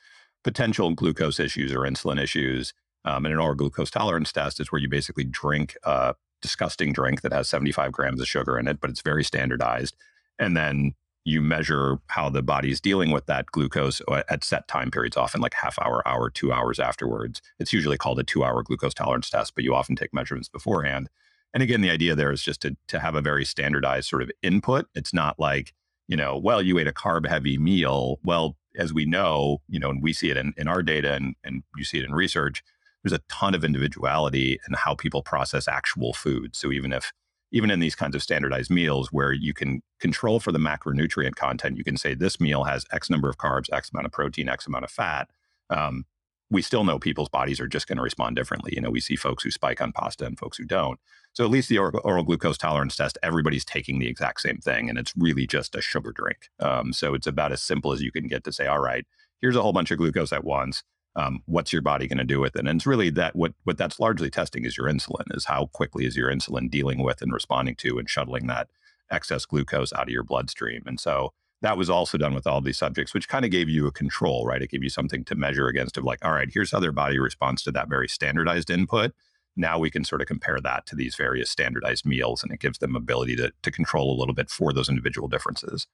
potential 0.45 0.95
glucose 0.95 1.41
issues 1.41 1.73
or 1.73 1.81
insulin 1.81 2.23
issues. 2.23 2.75
Um, 3.07 3.25
and 3.25 3.35
an 3.35 3.41
oral 3.41 3.55
glucose 3.55 3.91
tolerance 3.91 4.31
test 4.31 4.61
is 4.61 4.71
where 4.71 4.81
you 4.81 4.89
basically 4.89 5.25
drink 5.25 5.77
a 5.85 6.15
disgusting 6.43 6.93
drink 6.93 7.23
that 7.23 7.33
has 7.33 7.49
75 7.49 7.91
grams 7.91 8.21
of 8.21 8.29
sugar 8.29 8.59
in 8.59 8.69
it, 8.69 8.81
but 8.81 8.91
it's 8.91 9.01
very 9.01 9.25
standardized. 9.25 9.97
And 10.39 10.57
then 10.57 10.95
you 11.25 11.41
measure 11.41 11.99
how 12.09 12.29
the 12.29 12.43
body's 12.43 12.81
dealing 12.81 13.11
with 13.11 13.25
that 13.27 13.47
glucose 13.47 14.03
at 14.11 14.45
set 14.45 14.69
time 14.69 14.91
periods, 14.91 15.17
often 15.17 15.41
like 15.41 15.55
half 15.55 15.79
hour, 15.79 16.07
hour, 16.07 16.29
two 16.29 16.53
hours 16.53 16.79
afterwards. 16.79 17.41
It's 17.59 17.73
usually 17.73 17.97
called 17.97 18.19
a 18.19 18.25
two 18.25 18.45
hour 18.45 18.63
glucose 18.63 18.93
tolerance 18.93 19.31
test, 19.31 19.55
but 19.55 19.65
you 19.65 19.75
often 19.75 19.97
take 19.97 20.13
measurements 20.13 20.51
beforehand. 20.51 21.09
And 21.55 21.63
again, 21.63 21.81
the 21.81 21.91
idea 21.91 22.15
there 22.15 22.33
is 22.33 22.43
just 22.43 22.61
to 22.63 22.77
to 22.89 22.99
have 22.99 23.15
a 23.15 23.23
very 23.23 23.45
standardized 23.45 24.09
sort 24.09 24.23
of 24.23 24.31
input. 24.43 24.87
It's 24.95 25.15
not 25.15 25.39
like, 25.39 25.73
you 26.09 26.17
know, 26.17 26.37
well, 26.37 26.61
you 26.61 26.79
ate 26.79 26.89
a 26.89 26.93
carb 26.93 27.27
heavy 27.27 27.57
meal. 27.57 28.19
Well, 28.25 28.57
as 28.77 28.93
we 28.93 29.07
know, 29.07 29.63
you 29.69 29.79
know, 29.79 29.89
and 29.89 30.03
we 30.03 30.13
see 30.13 30.31
it 30.31 30.37
in, 30.37 30.53
in 30.57 30.69
our 30.69 30.83
data 30.83 31.15
and, 31.15 31.37
and 31.45 31.63
you 31.77 31.85
see 31.85 31.99
it 31.99 32.05
in 32.05 32.13
research, 32.13 32.63
there's 33.03 33.13
a 33.13 33.23
ton 33.29 33.55
of 33.55 33.65
individuality 33.65 34.59
in 34.69 34.75
how 34.75 34.95
people 34.95 35.23
process 35.23 35.69
actual 35.69 36.13
food. 36.13 36.57
So 36.57 36.73
even 36.73 36.93
if 36.93 37.13
even 37.53 37.71
in 37.71 37.79
these 37.79 37.95
kinds 37.95 38.17
of 38.17 38.23
standardized 38.23 38.71
meals 38.71 39.11
where 39.13 39.33
you 39.33 39.55
can 39.55 39.81
control 40.01 40.41
for 40.41 40.51
the 40.51 40.59
macronutrient 40.59 41.37
content, 41.37 41.79
you 41.79 41.85
can 41.85 41.97
say 41.97 42.13
this 42.13 42.41
meal 42.41 42.65
has 42.65 42.85
X 42.91 43.09
number 43.09 43.29
of 43.29 43.39
carbs, 43.39 43.73
X 43.73 43.91
amount 43.93 44.07
of 44.07 44.13
protein, 44.13 44.49
X 44.49 44.67
amount 44.67 44.83
of 44.83 44.91
fat. 44.91 45.29
Um, 45.71 46.05
we 46.51 46.63
still 46.63 46.85
know 46.85 46.99
people's 46.99 47.29
bodies 47.29 47.61
are 47.61 47.69
just 47.69 47.87
going 47.87 47.97
to 47.97 48.03
respond 48.03 48.37
differently. 48.37 48.73
You 48.75 48.81
know, 48.81 48.91
we 48.91 49.01
see 49.01 49.17
folks 49.17 49.45
who 49.45 49.51
spike 49.51 49.81
on 49.81 49.93
pasta 49.93 50.27
and 50.27 50.39
folks 50.39 50.59
who 50.59 50.65
don't. 50.65 50.99
So 51.35 51.45
at 51.45 51.51
least 51.51 51.69
the 51.69 51.79
oral, 51.79 52.01
oral, 52.05 52.23
glucose 52.23 52.57
tolerance 52.57 52.97
test, 52.97 53.19
everybody's 53.23 53.65
taking 53.65 53.99
the 53.99 54.09
exact 54.09 54.41
same 54.41 54.59
thing, 54.59 54.89
and 54.89 54.99
it's 54.99 55.13
really 55.17 55.47
just 55.47 55.75
a 55.75 55.83
sugar 55.83 56.13
drink. 56.13 56.49
Um, 56.61 56.93
so 56.93 57.13
it's 57.13 57.27
about 57.27 57.53
as 57.53 57.61
simple 57.61 57.93
as 57.93 58.01
you 58.01 58.13
can 58.13 58.29
get 58.29 58.45
to 58.45 58.53
say, 58.53 58.67
all 58.67 58.79
right, 58.79 59.05
here's 59.41 59.57
a 59.57 59.63
whole 59.63 59.73
bunch 59.73 59.91
of 59.91 59.99
glucose 59.99 60.33
at 60.33 60.45
once. 60.45 60.85
Um, 61.17 61.43
what's 61.47 61.73
your 61.73 61.83
body 61.83 62.07
going 62.07 62.19
to 62.19 62.25
do 62.25 62.41
with 62.41 62.57
it? 62.57 62.61
And 62.61 62.69
it's 62.69 62.87
really 62.87 63.11
that 63.11 63.37
what 63.37 63.53
what 63.65 63.79
that's 63.79 64.01
largely 64.01 64.31
testing 64.31 64.65
is 64.65 64.77
your 64.77 64.89
insulin, 64.89 65.25
is 65.33 65.45
how 65.45 65.67
quickly 65.67 66.07
is 66.07 66.17
your 66.17 66.33
insulin 66.33 66.71
dealing 66.71 67.03
with 67.03 67.21
and 67.21 67.33
responding 67.33 67.77
to 67.77 67.99
and 67.99 68.09
shuttling 68.09 68.47
that 68.47 68.69
excess 69.11 69.45
glucose 69.45 69.93
out 69.93 70.05
of 70.05 70.09
your 70.09 70.25
bloodstream. 70.25 70.83
And 70.87 70.99
so 70.99 71.33
that 71.63 71.79
was 71.79 71.89
also 71.89 72.19
done 72.19 72.35
with 72.35 72.47
all 72.47 72.61
these 72.61 72.79
subjects, 72.79 73.15
which 73.15 73.29
kind 73.29 73.45
of 73.45 73.51
gave 73.51 73.69
you 73.69 73.87
a 73.87 73.93
control, 73.93 74.45
right? 74.47 74.63
It 74.63 74.71
gave 74.71 74.83
you 74.83 74.91
something 74.91 75.25
to 75.25 75.35
measure 75.35 75.67
against 75.67 75.97
of 75.97 76.05
like, 76.05 76.25
all 76.25 76.33
right, 76.33 76.49
here's 76.53 76.73
how 76.73 76.81
their 76.81 76.93
body 76.93 77.19
responds 77.19 77.63
to 77.63 77.73
that 77.73 77.89
very 77.89 78.09
standardized 78.09 78.71
input 78.71 79.13
now 79.57 79.79
we 79.79 79.91
can 79.91 80.05
sort 80.05 80.21
of 80.21 80.27
compare 80.27 80.61
that 80.61 80.87
to 80.87 80.97
these 80.97 81.15
various 81.15 81.51
standardized 81.51 82.05
meals 82.05 82.43
and 82.43 82.53
it 82.53 82.61
gives 82.61 82.79
them 82.79 82.97
ability 82.97 83.37
to, 83.37 83.53
to 83.63 83.71
control 83.71 84.13
a 84.13 84.19
little 84.19 84.35
bit 84.35 84.51
for 84.51 84.73
those 84.73 84.89
individual 84.89 85.29
differences 85.29 85.87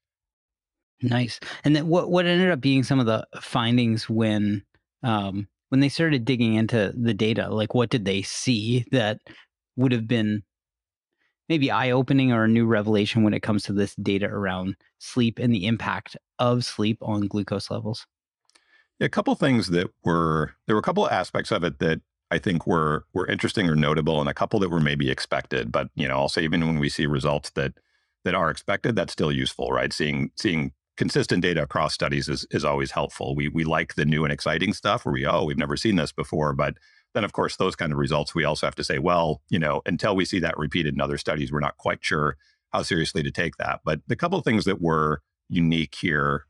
nice 1.02 1.40
and 1.64 1.74
then 1.74 1.88
what, 1.88 2.10
what 2.10 2.26
ended 2.26 2.50
up 2.50 2.60
being 2.60 2.82
some 2.82 3.00
of 3.00 3.06
the 3.06 3.26
findings 3.40 4.08
when 4.08 4.62
um, 5.02 5.48
when 5.70 5.80
they 5.80 5.88
started 5.88 6.24
digging 6.24 6.54
into 6.54 6.92
the 6.96 7.14
data, 7.14 7.48
like 7.48 7.74
what 7.74 7.90
did 7.90 8.04
they 8.04 8.22
see 8.22 8.84
that 8.90 9.20
would 9.76 9.92
have 9.92 10.06
been 10.06 10.42
maybe 11.48 11.70
eye 11.70 11.90
opening 11.90 12.32
or 12.32 12.44
a 12.44 12.48
new 12.48 12.66
revelation 12.66 13.22
when 13.22 13.34
it 13.34 13.40
comes 13.40 13.62
to 13.64 13.72
this 13.72 13.94
data 13.96 14.26
around 14.26 14.76
sleep 14.98 15.38
and 15.38 15.54
the 15.54 15.66
impact 15.66 16.16
of 16.38 16.64
sleep 16.64 16.98
on 17.00 17.26
glucose 17.26 17.70
levels? 17.70 18.06
a 19.02 19.08
couple 19.08 19.34
things 19.34 19.68
that 19.68 19.88
were 20.04 20.52
there 20.66 20.76
were 20.76 20.80
a 20.80 20.82
couple 20.82 21.06
of 21.06 21.10
aspects 21.10 21.50
of 21.50 21.64
it 21.64 21.78
that 21.78 22.02
I 22.30 22.38
think 22.38 22.66
were 22.66 23.04
were 23.12 23.26
interesting 23.26 23.68
or 23.68 23.76
notable, 23.76 24.20
and 24.20 24.28
a 24.28 24.34
couple 24.34 24.60
that 24.60 24.70
were 24.70 24.80
maybe 24.80 25.10
expected. 25.10 25.72
But 25.72 25.88
you 25.94 26.08
know, 26.08 26.16
also 26.16 26.40
even 26.40 26.66
when 26.66 26.78
we 26.78 26.88
see 26.88 27.06
results 27.06 27.50
that 27.50 27.74
that 28.24 28.34
are 28.34 28.50
expected, 28.50 28.96
that's 28.96 29.12
still 29.12 29.32
useful, 29.32 29.70
right? 29.70 29.92
Seeing 29.92 30.30
seeing 30.36 30.72
consistent 30.96 31.42
data 31.42 31.62
across 31.62 31.94
studies 31.94 32.28
is 32.28 32.46
is 32.50 32.64
always 32.64 32.90
helpful. 32.92 33.34
We 33.34 33.48
we 33.48 33.64
like 33.64 33.94
the 33.94 34.04
new 34.04 34.24
and 34.24 34.32
exciting 34.32 34.72
stuff 34.72 35.04
where 35.04 35.12
we 35.12 35.26
oh 35.26 35.44
we've 35.44 35.58
never 35.58 35.76
seen 35.76 35.96
this 35.96 36.12
before, 36.12 36.52
but 36.52 36.74
then 37.14 37.24
of 37.24 37.32
course 37.32 37.56
those 37.56 37.74
kind 37.74 37.92
of 37.92 37.98
results 37.98 38.34
we 38.36 38.44
also 38.44 38.66
have 38.66 38.76
to 38.76 38.84
say 38.84 39.00
well 39.00 39.42
you 39.48 39.58
know 39.58 39.82
until 39.84 40.14
we 40.14 40.24
see 40.24 40.38
that 40.38 40.56
repeated 40.56 40.94
in 40.94 41.00
other 41.00 41.18
studies 41.18 41.50
we're 41.50 41.58
not 41.58 41.76
quite 41.76 41.98
sure 42.04 42.36
how 42.72 42.82
seriously 42.82 43.22
to 43.22 43.30
take 43.30 43.56
that. 43.56 43.80
But 43.84 44.00
the 44.06 44.16
couple 44.16 44.38
of 44.38 44.44
things 44.44 44.64
that 44.64 44.80
were 44.80 45.22
unique 45.48 45.96
here, 46.00 46.46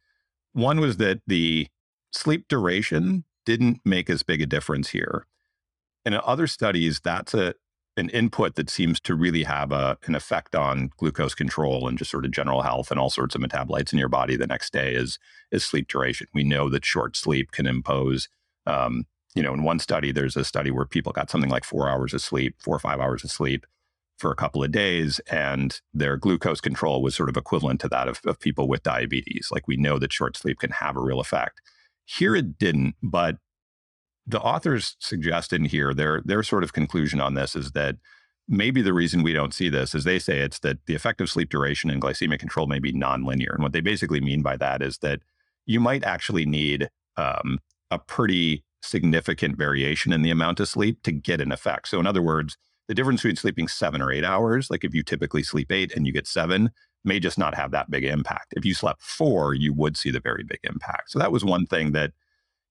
one 0.52 0.80
was 0.80 0.98
that 0.98 1.20
the 1.26 1.68
sleep 2.12 2.46
duration 2.48 3.24
didn't 3.46 3.80
make 3.84 4.10
as 4.10 4.22
big 4.22 4.42
a 4.42 4.46
difference 4.46 4.90
here. 4.90 5.26
And 6.04 6.14
in 6.14 6.20
other 6.24 6.46
studies, 6.46 7.00
that's 7.00 7.34
a 7.34 7.54
an 7.96 8.08
input 8.10 8.54
that 8.54 8.70
seems 8.70 9.00
to 9.00 9.14
really 9.14 9.42
have 9.42 9.72
a, 9.72 9.98
an 10.06 10.14
effect 10.14 10.54
on 10.54 10.90
glucose 10.96 11.34
control 11.34 11.88
and 11.88 11.98
just 11.98 12.10
sort 12.10 12.24
of 12.24 12.30
general 12.30 12.62
health 12.62 12.90
and 12.90 12.98
all 12.98 13.10
sorts 13.10 13.34
of 13.34 13.40
metabolites 13.40 13.92
in 13.92 13.98
your 13.98 14.08
body 14.08 14.36
the 14.36 14.46
next 14.46 14.72
day 14.72 14.94
is 14.94 15.18
is 15.50 15.64
sleep 15.64 15.88
duration. 15.88 16.26
We 16.32 16.44
know 16.44 16.68
that 16.70 16.84
short 16.84 17.16
sleep 17.16 17.52
can 17.52 17.66
impose. 17.66 18.28
Um, 18.66 19.04
you 19.34 19.42
know, 19.42 19.54
in 19.54 19.62
one 19.62 19.78
study, 19.78 20.10
there's 20.10 20.36
a 20.36 20.44
study 20.44 20.70
where 20.70 20.86
people 20.86 21.12
got 21.12 21.30
something 21.30 21.50
like 21.50 21.64
four 21.64 21.88
hours 21.88 22.14
of 22.14 22.22
sleep, 22.22 22.56
four 22.58 22.74
or 22.74 22.80
five 22.80 23.00
hours 23.00 23.22
of 23.22 23.30
sleep 23.30 23.66
for 24.18 24.30
a 24.30 24.36
couple 24.36 24.62
of 24.62 24.70
days, 24.70 25.20
and 25.30 25.80
their 25.94 26.16
glucose 26.16 26.60
control 26.60 27.02
was 27.02 27.14
sort 27.14 27.28
of 27.28 27.36
equivalent 27.36 27.80
to 27.80 27.88
that 27.88 28.08
of, 28.08 28.20
of 28.26 28.38
people 28.38 28.68
with 28.68 28.82
diabetes. 28.82 29.48
Like 29.50 29.66
we 29.66 29.76
know 29.76 29.98
that 29.98 30.12
short 30.12 30.36
sleep 30.36 30.58
can 30.58 30.70
have 30.70 30.96
a 30.96 31.00
real 31.00 31.20
effect. 31.20 31.60
Here 32.04 32.34
it 32.36 32.58
didn't, 32.58 32.96
but 33.02 33.36
the 34.30 34.40
authors 34.40 34.96
suggest 35.00 35.52
in 35.52 35.64
here 35.64 35.92
their 35.92 36.22
their 36.24 36.42
sort 36.42 36.64
of 36.64 36.72
conclusion 36.72 37.20
on 37.20 37.34
this 37.34 37.56
is 37.56 37.72
that 37.72 37.96
maybe 38.48 38.82
the 38.82 38.92
reason 38.92 39.22
we 39.22 39.32
don't 39.32 39.54
see 39.54 39.68
this 39.68 39.94
is 39.94 40.04
they 40.04 40.18
say 40.18 40.40
it's 40.40 40.58
that 40.60 40.78
the 40.86 40.94
effect 40.94 41.20
of 41.20 41.30
sleep 41.30 41.48
duration 41.48 41.88
and 41.88 42.02
glycemic 42.02 42.40
control 42.40 42.66
may 42.66 42.80
be 42.80 42.92
nonlinear. 42.92 43.54
And 43.54 43.62
what 43.62 43.72
they 43.72 43.80
basically 43.80 44.20
mean 44.20 44.42
by 44.42 44.56
that 44.56 44.82
is 44.82 44.98
that 44.98 45.20
you 45.66 45.78
might 45.78 46.02
actually 46.02 46.46
need 46.46 46.90
um, 47.16 47.58
a 47.90 47.98
pretty 47.98 48.64
significant 48.82 49.56
variation 49.56 50.12
in 50.12 50.22
the 50.22 50.30
amount 50.30 50.58
of 50.58 50.68
sleep 50.68 51.02
to 51.04 51.12
get 51.12 51.40
an 51.40 51.52
effect. 51.52 51.88
So, 51.88 52.00
in 52.00 52.06
other 52.06 52.22
words, 52.22 52.56
the 52.88 52.94
difference 52.94 53.22
between 53.22 53.36
sleeping 53.36 53.68
seven 53.68 54.02
or 54.02 54.10
eight 54.10 54.24
hours, 54.24 54.68
like 54.68 54.84
if 54.84 54.94
you 54.94 55.04
typically 55.04 55.44
sleep 55.44 55.70
eight 55.70 55.94
and 55.94 56.06
you 56.06 56.12
get 56.12 56.26
seven, 56.26 56.70
may 57.04 57.20
just 57.20 57.38
not 57.38 57.54
have 57.54 57.70
that 57.70 57.90
big 57.90 58.04
impact. 58.04 58.52
If 58.56 58.64
you 58.64 58.74
slept 58.74 59.00
four, 59.00 59.54
you 59.54 59.72
would 59.72 59.96
see 59.96 60.10
the 60.10 60.20
very 60.20 60.42
big 60.42 60.58
impact. 60.64 61.10
So 61.10 61.18
that 61.20 61.32
was 61.32 61.44
one 61.44 61.66
thing 61.66 61.92
that 61.92 62.12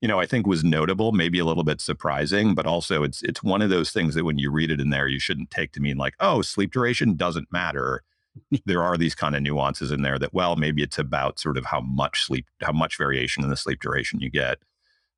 you 0.02 0.08
know, 0.08 0.20
I 0.20 0.26
think 0.26 0.48
was 0.48 0.64
notable, 0.64 1.12
maybe 1.12 1.40
a 1.40 1.46
little 1.46 1.64
bit 1.64 1.82
surprising, 1.82 2.56
but 2.56 2.66
also 2.66 3.04
it's 3.04 3.22
it's 3.22 3.44
one 3.44 3.62
of 3.62 3.70
those 3.70 3.92
things 3.92 4.16
that 4.16 4.24
when 4.24 4.38
you 4.38 4.52
read 4.52 4.72
it 4.72 4.80
in 4.80 4.90
there, 4.90 5.08
you 5.08 5.20
shouldn't 5.20 5.52
take 5.52 5.74
to 5.74 5.82
mean 5.82 5.98
like, 5.98 6.16
oh, 6.20 6.42
sleep 6.42 6.72
duration 6.72 7.16
doesn't 7.16 7.52
matter. 7.52 8.04
there 8.66 8.84
are 8.84 8.98
these 8.98 9.16
kind 9.16 9.36
of 9.36 9.42
nuances 9.42 9.92
in 9.92 10.02
there 10.02 10.20
that, 10.20 10.34
well, 10.34 10.56
maybe 10.56 10.82
it's 10.82 11.00
about 11.00 11.40
sort 11.40 11.58
of 11.58 11.66
how 11.66 11.82
much 11.82 12.26
sleep, 12.26 12.46
how 12.62 12.72
much 12.72 12.98
variation 12.98 13.44
in 13.44 13.50
the 13.50 13.58
sleep 13.58 13.82
duration 13.82 14.20
you 14.20 14.30
get. 14.30 14.60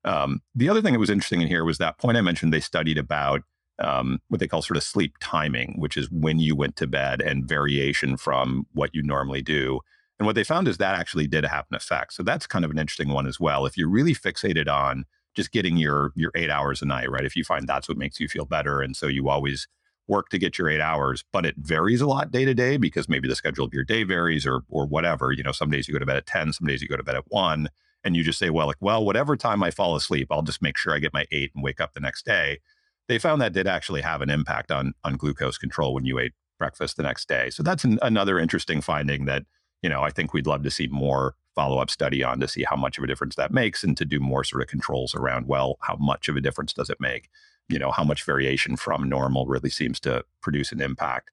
Um, 0.03 0.41
the 0.55 0.69
other 0.69 0.81
thing 0.81 0.93
that 0.93 0.99
was 0.99 1.09
interesting 1.09 1.41
in 1.41 1.47
here 1.47 1.63
was 1.63 1.77
that 1.77 1.97
point 1.97 2.17
I 2.17 2.21
mentioned 2.21 2.51
they 2.51 2.59
studied 2.59 2.97
about 2.97 3.41
um, 3.79 4.19
what 4.29 4.39
they 4.39 4.47
call 4.47 4.61
sort 4.61 4.77
of 4.77 4.83
sleep 4.83 5.15
timing, 5.19 5.75
which 5.77 5.97
is 5.97 6.09
when 6.11 6.39
you 6.39 6.55
went 6.55 6.75
to 6.77 6.87
bed 6.87 7.21
and 7.21 7.47
variation 7.47 8.17
from 8.17 8.65
what 8.73 8.93
you 8.93 9.03
normally 9.03 9.41
do. 9.41 9.81
And 10.21 10.27
what 10.27 10.35
they 10.35 10.43
found 10.43 10.67
is 10.67 10.77
that 10.77 10.93
actually 10.93 11.25
did 11.25 11.45
have 11.45 11.65
an 11.71 11.75
effect. 11.75 12.13
So 12.13 12.21
that's 12.21 12.45
kind 12.45 12.63
of 12.63 12.69
an 12.69 12.77
interesting 12.77 13.09
one 13.09 13.25
as 13.25 13.39
well. 13.39 13.65
If 13.65 13.75
you're 13.75 13.89
really 13.89 14.13
fixated 14.13 14.71
on 14.71 15.05
just 15.35 15.51
getting 15.51 15.77
your 15.77 16.11
your 16.15 16.29
eight 16.35 16.51
hours 16.51 16.83
a 16.83 16.85
night, 16.85 17.09
right? 17.09 17.25
If 17.25 17.35
you 17.35 17.43
find 17.43 17.67
that's 17.67 17.89
what 17.89 17.97
makes 17.97 18.19
you 18.19 18.27
feel 18.27 18.45
better, 18.45 18.81
and 18.81 18.95
so 18.95 19.07
you 19.07 19.29
always 19.29 19.67
work 20.07 20.29
to 20.29 20.37
get 20.37 20.59
your 20.59 20.69
eight 20.69 20.79
hours, 20.79 21.23
but 21.33 21.43
it 21.43 21.55
varies 21.57 22.01
a 22.01 22.05
lot 22.05 22.29
day 22.29 22.45
to 22.45 22.53
day 22.53 22.77
because 22.77 23.09
maybe 23.09 23.27
the 23.27 23.35
schedule 23.35 23.65
of 23.65 23.73
your 23.73 23.83
day 23.83 24.03
varies 24.03 24.45
or 24.45 24.61
or 24.69 24.85
whatever. 24.85 25.31
You 25.31 25.41
know, 25.41 25.51
some 25.51 25.71
days 25.71 25.87
you 25.87 25.93
go 25.95 25.99
to 25.99 26.05
bed 26.05 26.17
at 26.17 26.27
10, 26.27 26.53
some 26.53 26.67
days 26.67 26.83
you 26.83 26.87
go 26.87 26.97
to 26.97 27.03
bed 27.03 27.15
at 27.15 27.23
one. 27.29 27.69
And 28.03 28.15
you 28.15 28.23
just 28.23 28.37
say, 28.37 28.51
well, 28.51 28.67
like, 28.67 28.77
well, 28.79 29.03
whatever 29.03 29.35
time 29.35 29.63
I 29.63 29.71
fall 29.71 29.95
asleep, 29.95 30.27
I'll 30.29 30.43
just 30.43 30.61
make 30.61 30.77
sure 30.77 30.93
I 30.93 30.99
get 30.99 31.15
my 31.15 31.25
eight 31.31 31.51
and 31.55 31.63
wake 31.63 31.81
up 31.81 31.95
the 31.95 31.99
next 31.99 32.25
day. 32.27 32.59
They 33.07 33.17
found 33.17 33.41
that 33.41 33.53
did 33.53 33.67
actually 33.67 34.01
have 34.01 34.21
an 34.21 34.29
impact 34.29 34.69
on 34.69 34.93
on 35.03 35.15
glucose 35.17 35.57
control 35.57 35.95
when 35.95 36.05
you 36.05 36.19
ate 36.19 36.33
breakfast 36.59 36.95
the 36.95 37.03
next 37.03 37.27
day. 37.27 37.49
So 37.49 37.63
that's 37.63 37.83
an, 37.83 37.97
another 38.03 38.37
interesting 38.37 38.81
finding 38.81 39.25
that 39.25 39.45
you 39.81 39.89
know, 39.89 40.01
I 40.01 40.09
think 40.09 40.33
we'd 40.33 40.47
love 40.47 40.63
to 40.63 40.71
see 40.71 40.87
more 40.87 41.35
follow 41.55 41.79
up 41.79 41.89
study 41.89 42.23
on 42.23 42.39
to 42.39 42.47
see 42.47 42.63
how 42.63 42.75
much 42.75 42.97
of 42.97 43.03
a 43.03 43.07
difference 43.07 43.35
that 43.35 43.51
makes 43.51 43.83
and 43.83 43.97
to 43.97 44.05
do 44.05 44.19
more 44.19 44.43
sort 44.43 44.61
of 44.61 44.69
controls 44.69 45.13
around, 45.13 45.47
well, 45.47 45.77
how 45.81 45.95
much 45.97 46.29
of 46.29 46.37
a 46.37 46.41
difference 46.41 46.73
does 46.73 46.89
it 46.89 47.01
make? 47.01 47.29
You 47.67 47.79
know, 47.79 47.91
how 47.91 48.03
much 48.03 48.23
variation 48.23 48.77
from 48.77 49.09
normal 49.09 49.45
really 49.45 49.69
seems 49.69 49.99
to 50.01 50.23
produce 50.41 50.71
an 50.71 50.81
impact. 50.81 51.31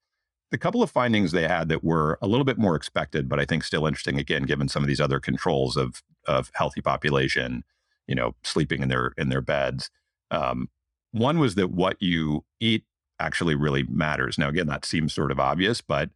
The 0.51 0.59
couple 0.59 0.83
of 0.83 0.91
findings 0.91 1.33
they 1.33 1.47
had 1.47 1.69
that 1.69 1.85
were 1.85 2.19
a 2.23 2.27
little 2.27 2.45
bit 2.45 2.59
more 2.59 2.75
expected, 2.75 3.29
but 3.29 3.39
I 3.39 3.45
think 3.45 3.65
still 3.65 3.87
interesting, 3.87 4.19
again, 4.19 4.45
given 4.45 4.69
some 4.69 4.83
of 4.83 4.89
these 4.89 5.01
other 5.01 5.21
controls 5.21 5.77
of 5.77 6.03
of 6.27 6.51
healthy 6.55 6.81
population, 6.81 7.65
you 8.07 8.15
know, 8.15 8.35
sleeping 8.43 8.83
in 8.83 8.89
their 8.89 9.13
in 9.19 9.29
their 9.29 9.41
beds. 9.43 9.91
Um, 10.31 10.69
one 11.13 11.39
was 11.39 11.55
that 11.57 11.71
what 11.71 12.01
you 12.01 12.45
eat 12.61 12.85
actually 13.21 13.55
really 13.55 13.83
matters. 13.85 14.39
Now, 14.39 14.49
again, 14.49 14.67
that 14.69 14.85
seems 14.85 15.13
sort 15.13 15.31
of 15.31 15.41
obvious, 15.41 15.81
but 15.81 16.11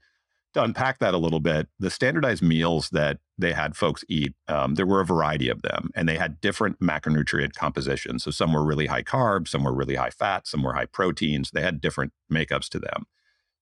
to 0.54 0.62
unpack 0.62 0.98
that 0.98 1.14
a 1.14 1.18
little 1.18 1.40
bit, 1.40 1.68
the 1.78 1.90
standardized 1.90 2.42
meals 2.42 2.90
that 2.90 3.18
they 3.38 3.52
had 3.52 3.76
folks 3.76 4.04
eat, 4.08 4.34
um, 4.48 4.74
there 4.74 4.86
were 4.86 5.00
a 5.00 5.06
variety 5.06 5.48
of 5.48 5.62
them, 5.62 5.90
and 5.94 6.08
they 6.08 6.16
had 6.16 6.40
different 6.40 6.78
macronutrient 6.80 7.54
compositions. 7.54 8.24
So 8.24 8.30
some 8.30 8.52
were 8.52 8.64
really 8.64 8.86
high 8.86 9.02
carbs, 9.02 9.48
some 9.48 9.64
were 9.64 9.74
really 9.74 9.94
high 9.94 10.10
fat, 10.10 10.46
some 10.46 10.62
were 10.62 10.74
high 10.74 10.86
proteins. 10.86 11.50
They 11.50 11.62
had 11.62 11.80
different 11.80 12.12
makeups 12.30 12.68
to 12.70 12.78
them 12.78 13.06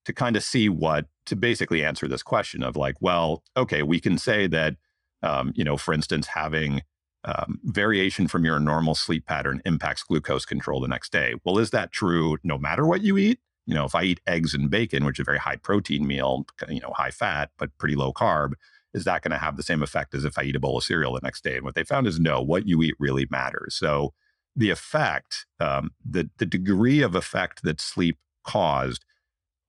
to 0.05 0.13
kind 0.13 0.37
of 0.37 0.43
see 0.43 0.69
what 0.69 1.07
to 1.27 1.37
basically 1.37 1.85
answer 1.85 2.09
this 2.09 2.23
question 2.23 2.63
of 2.63 2.77
like, 2.77 2.97
well, 3.01 3.43
okay, 3.57 3.83
we 3.83 4.01
can 4.01 4.19
say 4.19 4.47
that, 4.47 4.77
um, 5.23 5.53
you 5.55 5.63
know, 5.63 5.77
for 5.77 5.95
instance, 5.95 6.29
having 6.29 6.83
um, 7.25 7.61
variation 7.65 8.27
from 8.27 8.45
your 8.45 8.59
normal 8.59 8.95
sleep 8.95 9.27
pattern 9.27 9.61
impacts 9.65 10.03
glucose 10.03 10.47
control 10.47 10.81
the 10.81 10.89
next 10.89 11.13
day. 11.13 11.35
Well, 11.45 11.59
is 11.59 11.71
that 11.71 11.93
true 11.93 12.39
no 12.43 12.59
matter 12.59 12.87
what 12.87 13.03
you 13.03 13.19
eat? 13.19 13.41
You 13.67 13.75
know, 13.75 13.85
if 13.85 13.95
I 13.95 14.03
eat 14.03 14.21
eggs 14.27 14.55
and 14.55 14.71
bacon, 14.71 15.05
which 15.05 15.19
is 15.19 15.23
a 15.23 15.25
very 15.25 15.39
high 15.39 15.57
protein 15.57 16.07
meal, 16.07 16.45
you 16.69 16.81
know, 16.81 16.93
high 16.95 17.11
fat, 17.11 17.51
but 17.59 17.77
pretty 17.79 17.95
low 17.95 18.13
carb, 18.13 18.53
is 18.93 19.05
that 19.05 19.23
going 19.23 19.31
to 19.31 19.39
have 19.39 19.57
the 19.57 19.63
same 19.63 19.83
effect 19.83 20.15
as 20.15 20.25
if 20.25 20.37
I 20.39 20.43
eat 20.43 20.57
a 20.57 20.61
bowl 20.61 20.79
of 20.79 20.85
cereal 20.85 21.15
the 21.15 21.21
next 21.23 21.45
day? 21.45 21.57
And 21.57 21.65
what 21.65 21.75
they 21.75 21.85
found 21.85 22.07
is 22.07 22.19
no, 22.19 22.43
what 22.43 22.67
you 22.67 22.83
eat 22.83 22.95
really 22.99 23.27
matters. 23.31 23.75
So 23.77 24.13
the 24.57 24.71
effect, 24.71 25.47
um, 25.61 25.91
the, 26.05 26.29
the 26.39 26.47
degree 26.47 27.03
of 27.03 27.15
effect 27.15 27.63
that 27.63 27.81
sleep 27.81 28.19
caused 28.45 29.05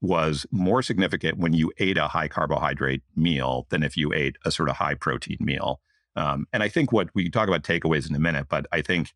was 0.02 0.48
more 0.52 0.82
significant 0.82 1.38
when 1.38 1.54
you 1.54 1.72
ate 1.78 1.98
a 1.98 2.08
high 2.08 2.28
carbohydrate 2.28 3.04
meal 3.16 3.68
than 3.70 3.84
if 3.84 3.96
you 3.96 4.12
ate 4.12 4.38
a 4.44 4.52
sort 4.52 4.70
of 4.70 4.78
high 4.78 4.96
protein 4.96 5.38
meal. 5.40 5.80
Um, 6.16 6.48
and 6.52 6.64
I 6.64 6.70
think 6.70 6.92
what 6.92 7.10
we 7.14 7.30
talk 7.30 7.48
about 7.48 7.64
takeaways 7.64 8.10
in 8.10 8.16
a 8.16 8.20
minute, 8.20 8.48
but 8.50 8.66
I 8.72 8.82
think 8.82 9.12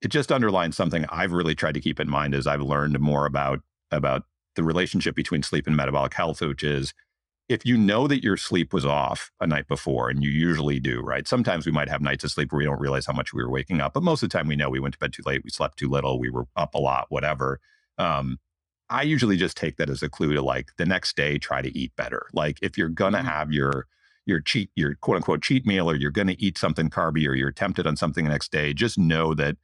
it 0.00 0.08
just 0.08 0.32
underlines 0.32 0.76
something 0.76 1.04
I've 1.10 1.32
really 1.32 1.54
tried 1.54 1.74
to 1.74 1.80
keep 1.80 2.00
in 2.00 2.08
mind 2.08 2.34
as 2.34 2.46
I've 2.46 2.62
learned 2.62 2.98
more 3.00 3.26
about 3.26 3.60
about 3.90 4.24
the 4.56 4.64
relationship 4.64 5.14
between 5.14 5.42
sleep 5.42 5.66
and 5.66 5.76
metabolic 5.76 6.14
health, 6.14 6.40
which 6.40 6.62
is 6.62 6.92
if 7.48 7.66
you 7.66 7.76
know 7.76 8.06
that 8.06 8.22
your 8.22 8.36
sleep 8.36 8.72
was 8.72 8.86
off 8.86 9.32
a 9.40 9.46
night 9.46 9.66
before, 9.66 10.08
and 10.08 10.22
you 10.22 10.30
usually 10.30 10.78
do, 10.78 11.00
right? 11.00 11.26
Sometimes 11.26 11.66
we 11.66 11.72
might 11.72 11.88
have 11.88 12.00
nights 12.00 12.22
of 12.22 12.30
sleep 12.30 12.52
where 12.52 12.58
we 12.58 12.64
don't 12.64 12.80
realize 12.80 13.06
how 13.06 13.12
much 13.12 13.32
we 13.32 13.42
were 13.42 13.50
waking 13.50 13.80
up, 13.80 13.92
but 13.92 14.04
most 14.04 14.22
of 14.22 14.28
the 14.28 14.38
time 14.38 14.46
we 14.46 14.54
know 14.54 14.70
we 14.70 14.78
went 14.78 14.94
to 14.94 15.00
bed 15.00 15.12
too 15.12 15.22
late, 15.26 15.42
we 15.42 15.50
slept 15.50 15.76
too 15.76 15.88
little, 15.88 16.20
we 16.20 16.30
were 16.30 16.46
up 16.54 16.74
a 16.74 16.78
lot, 16.78 17.06
whatever. 17.08 17.58
Um, 17.98 18.38
I 18.88 19.02
usually 19.02 19.36
just 19.36 19.56
take 19.56 19.76
that 19.76 19.88
as 19.88 20.02
a 20.02 20.08
clue 20.08 20.32
to 20.34 20.42
like 20.42 20.70
the 20.76 20.84
next 20.84 21.16
day 21.16 21.38
try 21.38 21.62
to 21.62 21.76
eat 21.76 21.94
better. 21.96 22.26
Like 22.32 22.58
if 22.60 22.76
you're 22.76 22.88
gonna 22.88 23.18
mm-hmm. 23.18 23.28
have 23.28 23.52
your 23.52 23.86
your 24.26 24.40
cheat 24.40 24.70
your 24.74 24.96
quote 24.96 25.16
unquote 25.16 25.42
cheat 25.42 25.64
meal 25.64 25.90
or 25.90 25.94
you're 25.94 26.10
gonna 26.10 26.36
eat 26.38 26.58
something 26.58 26.90
carby 26.90 27.26
or 27.26 27.34
you're 27.34 27.52
tempted 27.52 27.86
on 27.86 27.96
something 27.96 28.24
the 28.24 28.30
next 28.30 28.50
day, 28.52 28.74
just 28.74 28.98
know 28.98 29.32
that 29.34 29.56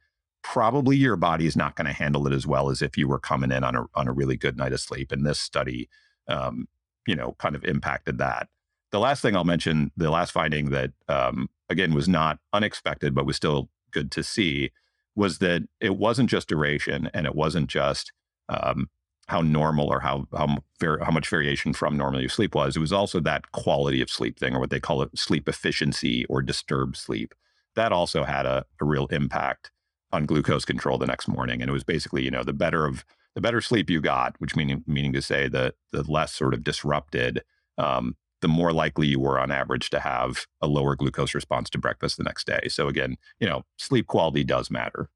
probably 0.53 0.95
your 0.95 1.17
body 1.17 1.45
is 1.45 1.57
not 1.57 1.75
going 1.75 1.85
to 1.85 1.91
handle 1.91 2.25
it 2.25 2.33
as 2.33 2.47
well 2.47 2.69
as 2.69 2.81
if 2.81 2.97
you 2.97 3.05
were 3.05 3.19
coming 3.19 3.51
in 3.51 3.65
on 3.65 3.75
a 3.75 3.85
on 3.95 4.07
a 4.07 4.13
really 4.13 4.37
good 4.37 4.55
night 4.55 4.71
of 4.71 4.79
sleep. 4.79 5.11
And 5.11 5.25
this 5.25 5.39
study, 5.39 5.89
um, 6.29 6.69
you 7.05 7.15
know, 7.15 7.35
kind 7.37 7.53
of 7.53 7.65
impacted 7.65 8.17
that. 8.19 8.47
The 8.91 8.99
last 8.99 9.21
thing 9.21 9.35
I'll 9.35 9.43
mention, 9.43 9.91
the 9.97 10.09
last 10.09 10.31
finding 10.31 10.69
that 10.69 10.91
um, 11.09 11.49
again 11.69 11.93
was 11.93 12.07
not 12.07 12.39
unexpected, 12.53 13.13
but 13.13 13.25
was 13.25 13.35
still 13.35 13.69
good 13.91 14.09
to 14.11 14.23
see, 14.23 14.71
was 15.15 15.39
that 15.39 15.63
it 15.81 15.97
wasn't 15.97 16.29
just 16.29 16.47
duration 16.47 17.09
and 17.13 17.25
it 17.25 17.35
wasn't 17.35 17.67
just 17.69 18.13
um, 18.47 18.89
how 19.27 19.41
normal 19.41 19.89
or 19.89 19.99
how 19.99 20.27
how, 20.31 20.59
how 20.79 21.11
much 21.11 21.27
variation 21.27 21.73
from 21.73 21.97
normal 21.97 22.21
your 22.21 22.29
sleep 22.29 22.55
was. 22.55 22.77
It 22.77 22.79
was 22.79 22.93
also 22.93 23.19
that 23.19 23.51
quality 23.51 24.01
of 24.01 24.09
sleep 24.09 24.39
thing, 24.39 24.55
or 24.55 24.61
what 24.61 24.69
they 24.69 24.79
call 24.79 25.01
it 25.01 25.09
sleep 25.17 25.49
efficiency 25.49 26.25
or 26.27 26.41
disturbed 26.41 26.95
sleep. 26.95 27.35
That 27.75 27.91
also 27.91 28.23
had 28.23 28.45
a, 28.45 28.65
a 28.79 28.85
real 28.85 29.07
impact 29.07 29.71
on 30.11 30.25
glucose 30.25 30.65
control 30.65 30.97
the 30.97 31.05
next 31.05 31.27
morning. 31.27 31.61
And 31.61 31.69
it 31.69 31.73
was 31.73 31.83
basically, 31.83 32.23
you 32.23 32.31
know, 32.31 32.43
the 32.43 32.53
better 32.53 32.85
of 32.85 33.03
the 33.35 33.41
better 33.41 33.61
sleep 33.61 33.89
you 33.89 34.01
got, 34.01 34.35
which 34.39 34.55
meaning 34.55 34.83
meaning 34.87 35.13
to 35.13 35.21
say 35.21 35.47
that 35.49 35.75
the 35.91 36.03
less 36.03 36.33
sort 36.33 36.53
of 36.53 36.63
disrupted, 36.63 37.43
um, 37.77 38.15
the 38.41 38.47
more 38.47 38.71
likely 38.71 39.07
you 39.07 39.19
were 39.19 39.39
on 39.39 39.51
average 39.51 39.89
to 39.91 39.99
have 39.99 40.45
a 40.61 40.67
lower 40.67 40.95
glucose 40.95 41.33
response 41.33 41.69
to 41.71 41.77
breakfast 41.77 42.17
the 42.17 42.23
next 42.23 42.47
day. 42.47 42.67
So 42.67 42.87
again, 42.87 43.17
you 43.39 43.47
know, 43.47 43.63
sleep 43.77 44.07
quality 44.07 44.43
does 44.43 44.71
matter. 44.71 45.09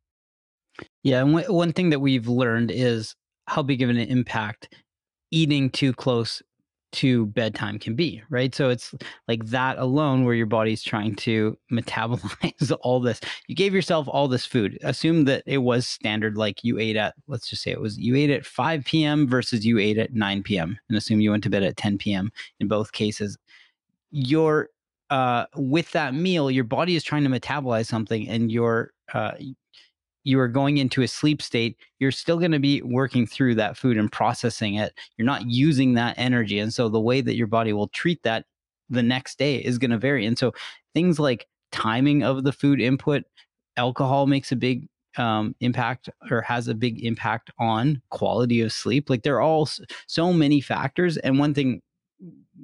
Yeah, 1.04 1.22
and 1.22 1.36
w- 1.36 1.54
one 1.54 1.74
thing 1.74 1.90
that 1.90 2.00
we've 2.00 2.28
learned 2.28 2.72
is 2.72 3.16
how 3.48 3.64
big 3.64 3.82
of 3.82 3.90
an 3.90 3.98
impact 3.98 4.74
eating 5.32 5.70
too 5.70 5.94
close 5.94 6.42
to 6.92 7.28
bedtime 7.28 7.80
can 7.80 7.96
be, 7.96 8.22
right? 8.30 8.54
So 8.54 8.70
it's 8.70 8.94
like 9.28 9.46
that 9.48 9.78
alone 9.78 10.26
where 10.26 10.34
your 10.34 10.46
body's 10.46 10.84
trying 10.84 11.16
to 11.18 11.58
metabolize 11.72 12.76
all 12.82 13.00
this. 13.00 13.22
You 13.48 13.56
gave 13.56 13.74
yourself 13.74 14.08
all 14.10 14.28
this 14.28 14.46
food. 14.46 14.78
Assume 14.84 15.26
that 15.26 15.44
it 15.46 15.60
was 15.60 15.88
standard, 15.88 16.38
like 16.38 16.64
you 16.64 16.80
ate 16.80 16.98
at, 16.98 17.16
let's 17.28 17.50
just 17.50 17.64
say 17.64 17.72
it 17.72 17.82
was 17.82 17.98
you 17.98 18.16
ate 18.16 18.30
at 18.30 18.46
5 18.46 18.84
p.m. 18.86 19.28
versus 19.28 19.66
you 19.66 19.80
ate 19.80 19.98
at 19.98 20.14
9 20.14 20.44
p.m. 20.44 20.80
and 20.90 20.98
assume 20.98 21.22
you 21.22 21.32
went 21.32 21.44
to 21.44 21.50
bed 21.50 21.64
at 21.64 21.78
10 21.78 21.98
p.m. 21.98 22.32
in 22.60 22.68
both 22.68 22.92
cases. 22.92 23.38
Your 24.12 24.70
uh, 25.10 25.46
with 25.58 25.92
that 25.92 26.14
meal, 26.14 26.50
your 26.50 26.64
body 26.64 26.96
is 26.96 27.04
trying 27.04 27.24
to 27.24 27.30
metabolize 27.30 27.86
something, 27.86 28.30
and 28.30 28.50
your 28.50 28.94
uh, 29.14 29.34
you 30.24 30.40
are 30.40 30.48
going 30.48 30.78
into 30.78 31.02
a 31.02 31.08
sleep 31.08 31.42
state, 31.42 31.78
you're 32.00 32.12
still 32.12 32.38
going 32.38 32.52
to 32.52 32.60
be 32.60 32.82
working 32.82 33.26
through 33.26 33.56
that 33.56 33.78
food 33.78 33.98
and 33.98 34.12
processing 34.12 34.76
it. 34.76 34.94
You're 35.18 35.26
not 35.26 35.46
using 35.46 35.94
that 35.96 36.16
energy. 36.18 36.60
And 36.60 36.74
so 36.74 36.90
the 36.90 37.00
way 37.00 37.22
that 37.22 37.36
your 37.36 37.48
body 37.48 37.74
will 37.74 37.88
treat 37.90 38.22
that 38.24 38.46
the 38.90 39.04
next 39.04 39.38
day 39.38 39.56
is 39.56 39.78
going 39.78 39.92
to 39.92 39.98
vary. 39.98 40.26
And 40.26 40.38
so 40.38 40.54
things 40.94 41.20
like 41.20 41.48
timing 41.72 42.24
of 42.24 42.44
the 42.44 42.52
food 42.52 42.82
input, 42.82 43.24
alcohol 43.78 44.28
makes 44.28 44.52
a 44.52 44.56
big 44.56 44.88
um, 45.18 45.56
impact 45.60 46.10
or 46.30 46.42
has 46.42 46.68
a 46.68 46.74
big 46.74 47.04
impact 47.04 47.52
on 47.60 48.02
quality 48.12 48.62
of 48.62 48.72
sleep. 48.72 49.10
Like 49.10 49.24
there 49.24 49.36
are 49.36 49.42
all 49.42 49.68
so 50.08 50.34
many 50.34 50.62
factors. 50.62 51.18
And 51.18 51.40
one 51.40 51.54
thing 51.54 51.82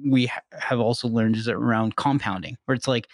we 0.06 0.26
ha- 0.26 0.40
have 0.52 0.80
also 0.80 1.08
learned 1.08 1.36
is 1.36 1.48
around 1.48 1.96
compounding, 1.96 2.56
where 2.64 2.74
it's 2.74 2.88
like 2.88 3.08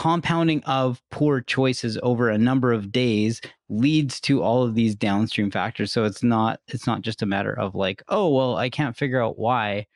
compounding 0.00 0.62
of 0.64 1.02
poor 1.10 1.42
choices 1.42 1.98
over 2.02 2.30
a 2.30 2.38
number 2.38 2.72
of 2.72 2.90
days 2.90 3.38
leads 3.68 4.18
to 4.18 4.42
all 4.42 4.62
of 4.62 4.74
these 4.74 4.94
downstream 4.94 5.50
factors. 5.50 5.92
So 5.92 6.04
it's 6.04 6.22
not 6.22 6.58
it's 6.68 6.86
not 6.86 7.02
just 7.02 7.20
a 7.20 7.26
matter 7.26 7.52
of 7.52 7.74
like 7.74 8.02
oh 8.08 8.34
well 8.34 8.56
i 8.56 8.70
can't 8.70 8.96
figure 8.96 9.22
out 9.22 9.38
why. 9.38 9.86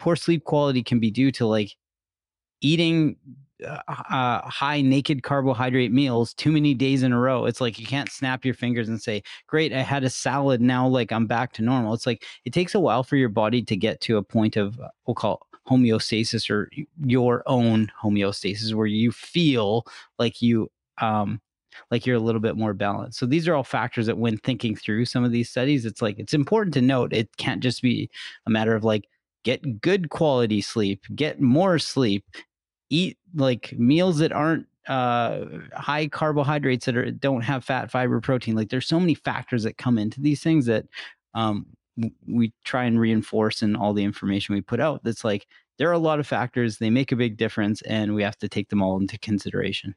Poor 0.00 0.16
sleep 0.16 0.42
quality 0.42 0.82
can 0.82 0.98
be 0.98 1.12
due 1.12 1.30
to 1.30 1.46
like 1.46 1.76
eating 2.60 3.14
uh, 3.64 3.78
uh, 3.88 4.48
high 4.48 4.80
naked 4.80 5.22
carbohydrate 5.22 5.92
meals 5.92 6.34
too 6.34 6.50
many 6.50 6.74
days 6.74 7.04
in 7.04 7.12
a 7.12 7.20
row. 7.20 7.44
It's 7.44 7.60
like 7.60 7.78
you 7.78 7.86
can't 7.86 8.10
snap 8.10 8.44
your 8.44 8.54
fingers 8.54 8.88
and 8.88 9.00
say 9.00 9.22
great 9.46 9.72
i 9.72 9.82
had 9.82 10.02
a 10.02 10.10
salad 10.10 10.60
now 10.60 10.88
like 10.88 11.12
i'm 11.12 11.28
back 11.28 11.52
to 11.52 11.62
normal. 11.62 11.94
It's 11.94 12.04
like 12.06 12.24
it 12.44 12.52
takes 12.52 12.74
a 12.74 12.80
while 12.80 13.04
for 13.04 13.14
your 13.14 13.28
body 13.28 13.62
to 13.62 13.76
get 13.76 14.00
to 14.00 14.16
a 14.16 14.24
point 14.24 14.56
of 14.56 14.80
we'll 15.06 15.14
call 15.14 15.46
homeostasis 15.70 16.50
or 16.50 16.70
your 17.04 17.42
own 17.46 17.90
homeostasis 18.02 18.74
where 18.74 18.86
you 18.86 19.12
feel 19.12 19.86
like 20.18 20.42
you 20.42 20.70
um 21.00 21.40
like 21.90 22.04
you're 22.06 22.16
a 22.16 22.20
little 22.20 22.40
bit 22.40 22.56
more 22.56 22.74
balanced. 22.74 23.18
So 23.18 23.26
these 23.26 23.48
are 23.48 23.54
all 23.54 23.64
factors 23.64 24.06
that 24.06 24.18
when 24.18 24.36
thinking 24.38 24.76
through 24.76 25.04
some 25.04 25.24
of 25.24 25.32
these 25.32 25.48
studies, 25.48 25.86
it's 25.86 26.02
like 26.02 26.18
it's 26.18 26.34
important 26.34 26.74
to 26.74 26.80
note 26.82 27.12
it 27.12 27.36
can't 27.36 27.62
just 27.62 27.82
be 27.82 28.10
a 28.46 28.50
matter 28.50 28.74
of 28.74 28.84
like 28.84 29.04
get 29.44 29.80
good 29.80 30.10
quality 30.10 30.60
sleep, 30.60 31.04
get 31.14 31.40
more 31.40 31.78
sleep, 31.78 32.24
eat 32.90 33.18
like 33.34 33.72
meals 33.78 34.18
that 34.18 34.32
aren't 34.32 34.66
uh 34.88 35.44
high 35.74 36.08
carbohydrates 36.08 36.86
that 36.86 36.96
are 36.96 37.10
don't 37.10 37.42
have 37.42 37.64
fat, 37.64 37.90
fiber, 37.90 38.20
protein. 38.20 38.56
Like 38.56 38.70
there's 38.70 38.88
so 38.88 39.00
many 39.00 39.14
factors 39.14 39.62
that 39.62 39.78
come 39.78 39.98
into 39.98 40.20
these 40.20 40.42
things 40.42 40.66
that 40.66 40.86
um 41.34 41.66
we 42.26 42.52
try 42.64 42.84
and 42.84 43.00
reinforce 43.00 43.62
in 43.62 43.76
all 43.76 43.92
the 43.92 44.04
information 44.04 44.54
we 44.54 44.60
put 44.60 44.80
out 44.80 45.02
that's 45.04 45.24
like 45.24 45.46
there 45.78 45.88
are 45.88 45.92
a 45.92 45.98
lot 45.98 46.20
of 46.20 46.26
factors 46.26 46.78
they 46.78 46.90
make 46.90 47.12
a 47.12 47.16
big 47.16 47.36
difference 47.36 47.82
and 47.82 48.14
we 48.14 48.22
have 48.22 48.36
to 48.38 48.48
take 48.48 48.68
them 48.68 48.82
all 48.82 48.98
into 48.98 49.18
consideration. 49.18 49.94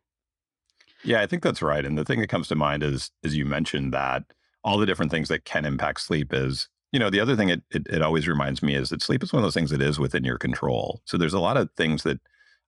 Yeah 1.04 1.22
i 1.22 1.28
think 1.28 1.44
that's 1.44 1.62
right 1.62 1.86
and 1.86 1.98
the 1.98 2.06
thing 2.06 2.22
that 2.22 2.30
comes 2.30 2.48
to 2.48 2.56
mind 2.56 2.84
is 2.84 3.12
as 3.24 3.36
you 3.36 3.46
mentioned 3.46 3.94
that 3.94 4.24
all 4.64 4.78
the 4.78 4.86
different 4.86 5.12
things 5.12 5.28
that 5.28 5.46
can 5.46 5.66
impact 5.66 6.02
sleep 6.02 6.34
is 6.34 6.70
you 6.94 7.00
know 7.00 7.10
the 7.10 7.20
other 7.20 7.36
thing 7.36 7.50
it, 7.50 7.64
it, 7.72 7.88
it 7.90 8.02
always 8.02 8.28
reminds 8.28 8.64
me 8.64 8.76
is 8.76 8.90
that 8.90 9.02
sleep 9.02 9.24
is 9.24 9.34
one 9.34 9.42
of 9.42 9.46
those 9.46 9.56
things 9.56 9.72
that 9.72 9.82
is 9.82 10.00
within 10.00 10.24
your 10.24 10.38
control. 10.38 11.02
So 11.06 11.18
there's 11.18 11.34
a 11.34 11.40
lot 11.40 11.58
of 11.58 11.70
things 11.76 12.04
that 12.04 12.20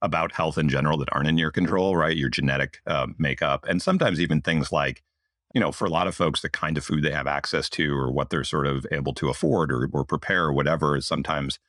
about 0.02 0.34
health 0.34 0.58
in 0.58 0.68
general 0.68 0.98
that 0.98 1.10
aren't 1.14 1.30
in 1.30 1.38
your 1.38 1.52
control 1.52 1.96
right? 1.96 2.18
Your 2.18 2.30
genetic 2.30 2.80
uh, 2.88 3.08
makeup 3.18 3.66
and 3.70 3.82
sometimes 3.82 4.20
even 4.20 4.42
things 4.42 4.72
like 4.72 5.04
you 5.56 5.62
know, 5.62 5.72
for 5.72 5.86
a 5.86 5.90
lot 5.90 6.06
of 6.06 6.14
folks, 6.14 6.42
the 6.42 6.50
kind 6.50 6.78
of 6.78 6.84
food 6.84 7.02
they 7.02 7.12
have 7.12 7.28
access 7.28 7.70
to 7.70 7.98
or 7.98 8.12
what 8.12 8.30
they're 8.30 8.44
sort 8.44 8.68
of 8.68 8.86
able 8.92 9.14
to 9.14 9.30
afford 9.30 9.72
or, 9.72 9.90
or 9.94 10.04
prepare 10.04 10.44
or 10.44 10.54
whatever 10.54 10.98
is 10.98 11.08
sometimes 11.08 11.60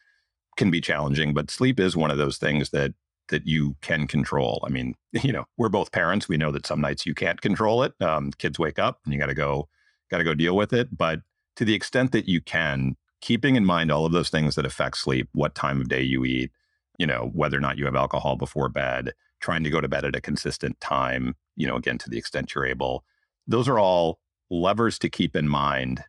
can 0.56 0.72
be 0.72 0.80
challenging. 0.80 1.32
But 1.32 1.52
sleep 1.52 1.78
is 1.78 1.96
one 1.96 2.10
of 2.10 2.18
those 2.18 2.36
things 2.36 2.70
that 2.70 2.94
that 3.28 3.46
you 3.46 3.76
can 3.80 4.06
control. 4.06 4.62
I 4.66 4.70
mean, 4.70 4.94
you 5.12 5.32
know, 5.32 5.44
we're 5.56 5.68
both 5.68 5.92
parents. 5.92 6.28
We 6.28 6.36
know 6.36 6.50
that 6.50 6.66
some 6.66 6.80
nights 6.80 7.06
you 7.06 7.14
can't 7.14 7.40
control 7.40 7.84
it. 7.84 7.94
Um, 8.00 8.32
kids 8.32 8.58
wake 8.58 8.80
up 8.80 9.00
and 9.04 9.14
you 9.14 9.20
got 9.20 9.26
to 9.26 9.34
go, 9.34 9.68
got 10.10 10.18
to 10.18 10.24
go 10.24 10.34
deal 10.34 10.56
with 10.56 10.72
it. 10.72 10.96
But 10.96 11.20
to 11.54 11.64
the 11.64 11.74
extent 11.74 12.10
that 12.10 12.28
you 12.28 12.40
can, 12.40 12.96
keeping 13.20 13.54
in 13.54 13.64
mind 13.64 13.92
all 13.92 14.04
of 14.04 14.12
those 14.12 14.30
things 14.30 14.56
that 14.56 14.66
affect 14.66 14.96
sleep, 14.96 15.28
what 15.32 15.54
time 15.54 15.80
of 15.80 15.88
day 15.88 16.02
you 16.02 16.24
eat, 16.24 16.50
you 16.98 17.06
know, 17.06 17.30
whether 17.32 17.56
or 17.56 17.60
not 17.60 17.78
you 17.78 17.84
have 17.84 17.96
alcohol 17.96 18.36
before 18.36 18.68
bed, 18.68 19.12
trying 19.40 19.62
to 19.62 19.70
go 19.70 19.80
to 19.80 19.88
bed 19.88 20.04
at 20.04 20.16
a 20.16 20.20
consistent 20.20 20.80
time, 20.80 21.36
you 21.56 21.66
know, 21.68 21.76
again, 21.76 21.98
to 21.98 22.10
the 22.10 22.18
extent 22.18 22.54
you're 22.54 22.66
able, 22.66 23.04
those 23.46 23.68
are 23.68 23.78
all 23.78 24.18
levers 24.50 24.98
to 24.98 25.08
keep 25.08 25.34
in 25.34 25.48
mind 25.48 26.04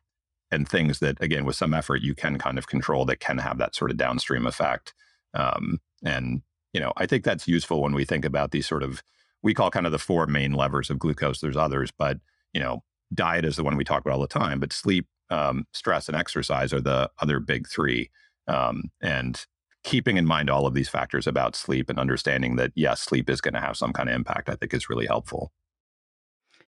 and 0.51 0.67
things 0.67 0.99
that 0.99 1.21
again 1.21 1.45
with 1.45 1.55
some 1.55 1.73
effort 1.73 2.01
you 2.01 2.15
can 2.15 2.37
kind 2.37 2.57
of 2.57 2.67
control 2.67 3.05
that 3.05 3.19
can 3.19 3.37
have 3.37 3.57
that 3.57 3.75
sort 3.75 3.91
of 3.91 3.97
downstream 3.97 4.45
effect. 4.45 4.93
Um, 5.33 5.79
and 6.03 6.41
you 6.73 6.79
know 6.79 6.93
i 6.97 7.05
think 7.05 7.23
that's 7.23 7.47
useful 7.47 7.81
when 7.81 7.93
we 7.93 8.05
think 8.05 8.23
about 8.23 8.51
these 8.51 8.67
sort 8.67 8.83
of 8.83 9.01
we 9.41 9.53
call 9.53 9.71
kind 9.71 9.85
of 9.85 9.91
the 9.91 9.99
four 9.99 10.25
main 10.27 10.53
levers 10.53 10.89
of 10.89 10.99
glucose. 10.99 11.39
There's 11.39 11.57
others 11.57 11.91
but 11.97 12.19
you 12.53 12.59
know 12.59 12.83
diet 13.13 13.45
is 13.45 13.55
the 13.55 13.63
one 13.63 13.77
we 13.77 13.83
talk 13.83 14.01
about 14.01 14.13
all 14.13 14.21
the 14.21 14.27
time 14.27 14.59
but 14.59 14.73
sleep 14.73 15.07
um, 15.29 15.65
stress 15.73 16.07
and 16.07 16.15
exercise 16.15 16.71
are 16.73 16.81
the 16.81 17.11
other 17.21 17.39
big 17.39 17.67
three. 17.67 18.09
Um, 18.47 18.91
and 19.01 19.45
keeping 19.83 20.17
in 20.17 20.25
mind 20.25 20.49
all 20.49 20.65
of 20.65 20.73
these 20.73 20.89
factors 20.89 21.27
about 21.27 21.55
sleep 21.55 21.89
and 21.89 21.99
understanding 21.99 22.55
that 22.57 22.71
yes 22.75 23.01
sleep 23.01 23.29
is 23.29 23.41
going 23.41 23.53
to 23.53 23.59
have 23.59 23.77
some 23.77 23.93
kind 23.93 24.09
of 24.09 24.15
impact 24.15 24.49
i 24.49 24.55
think 24.55 24.73
is 24.73 24.89
really 24.89 25.05
helpful 25.05 25.51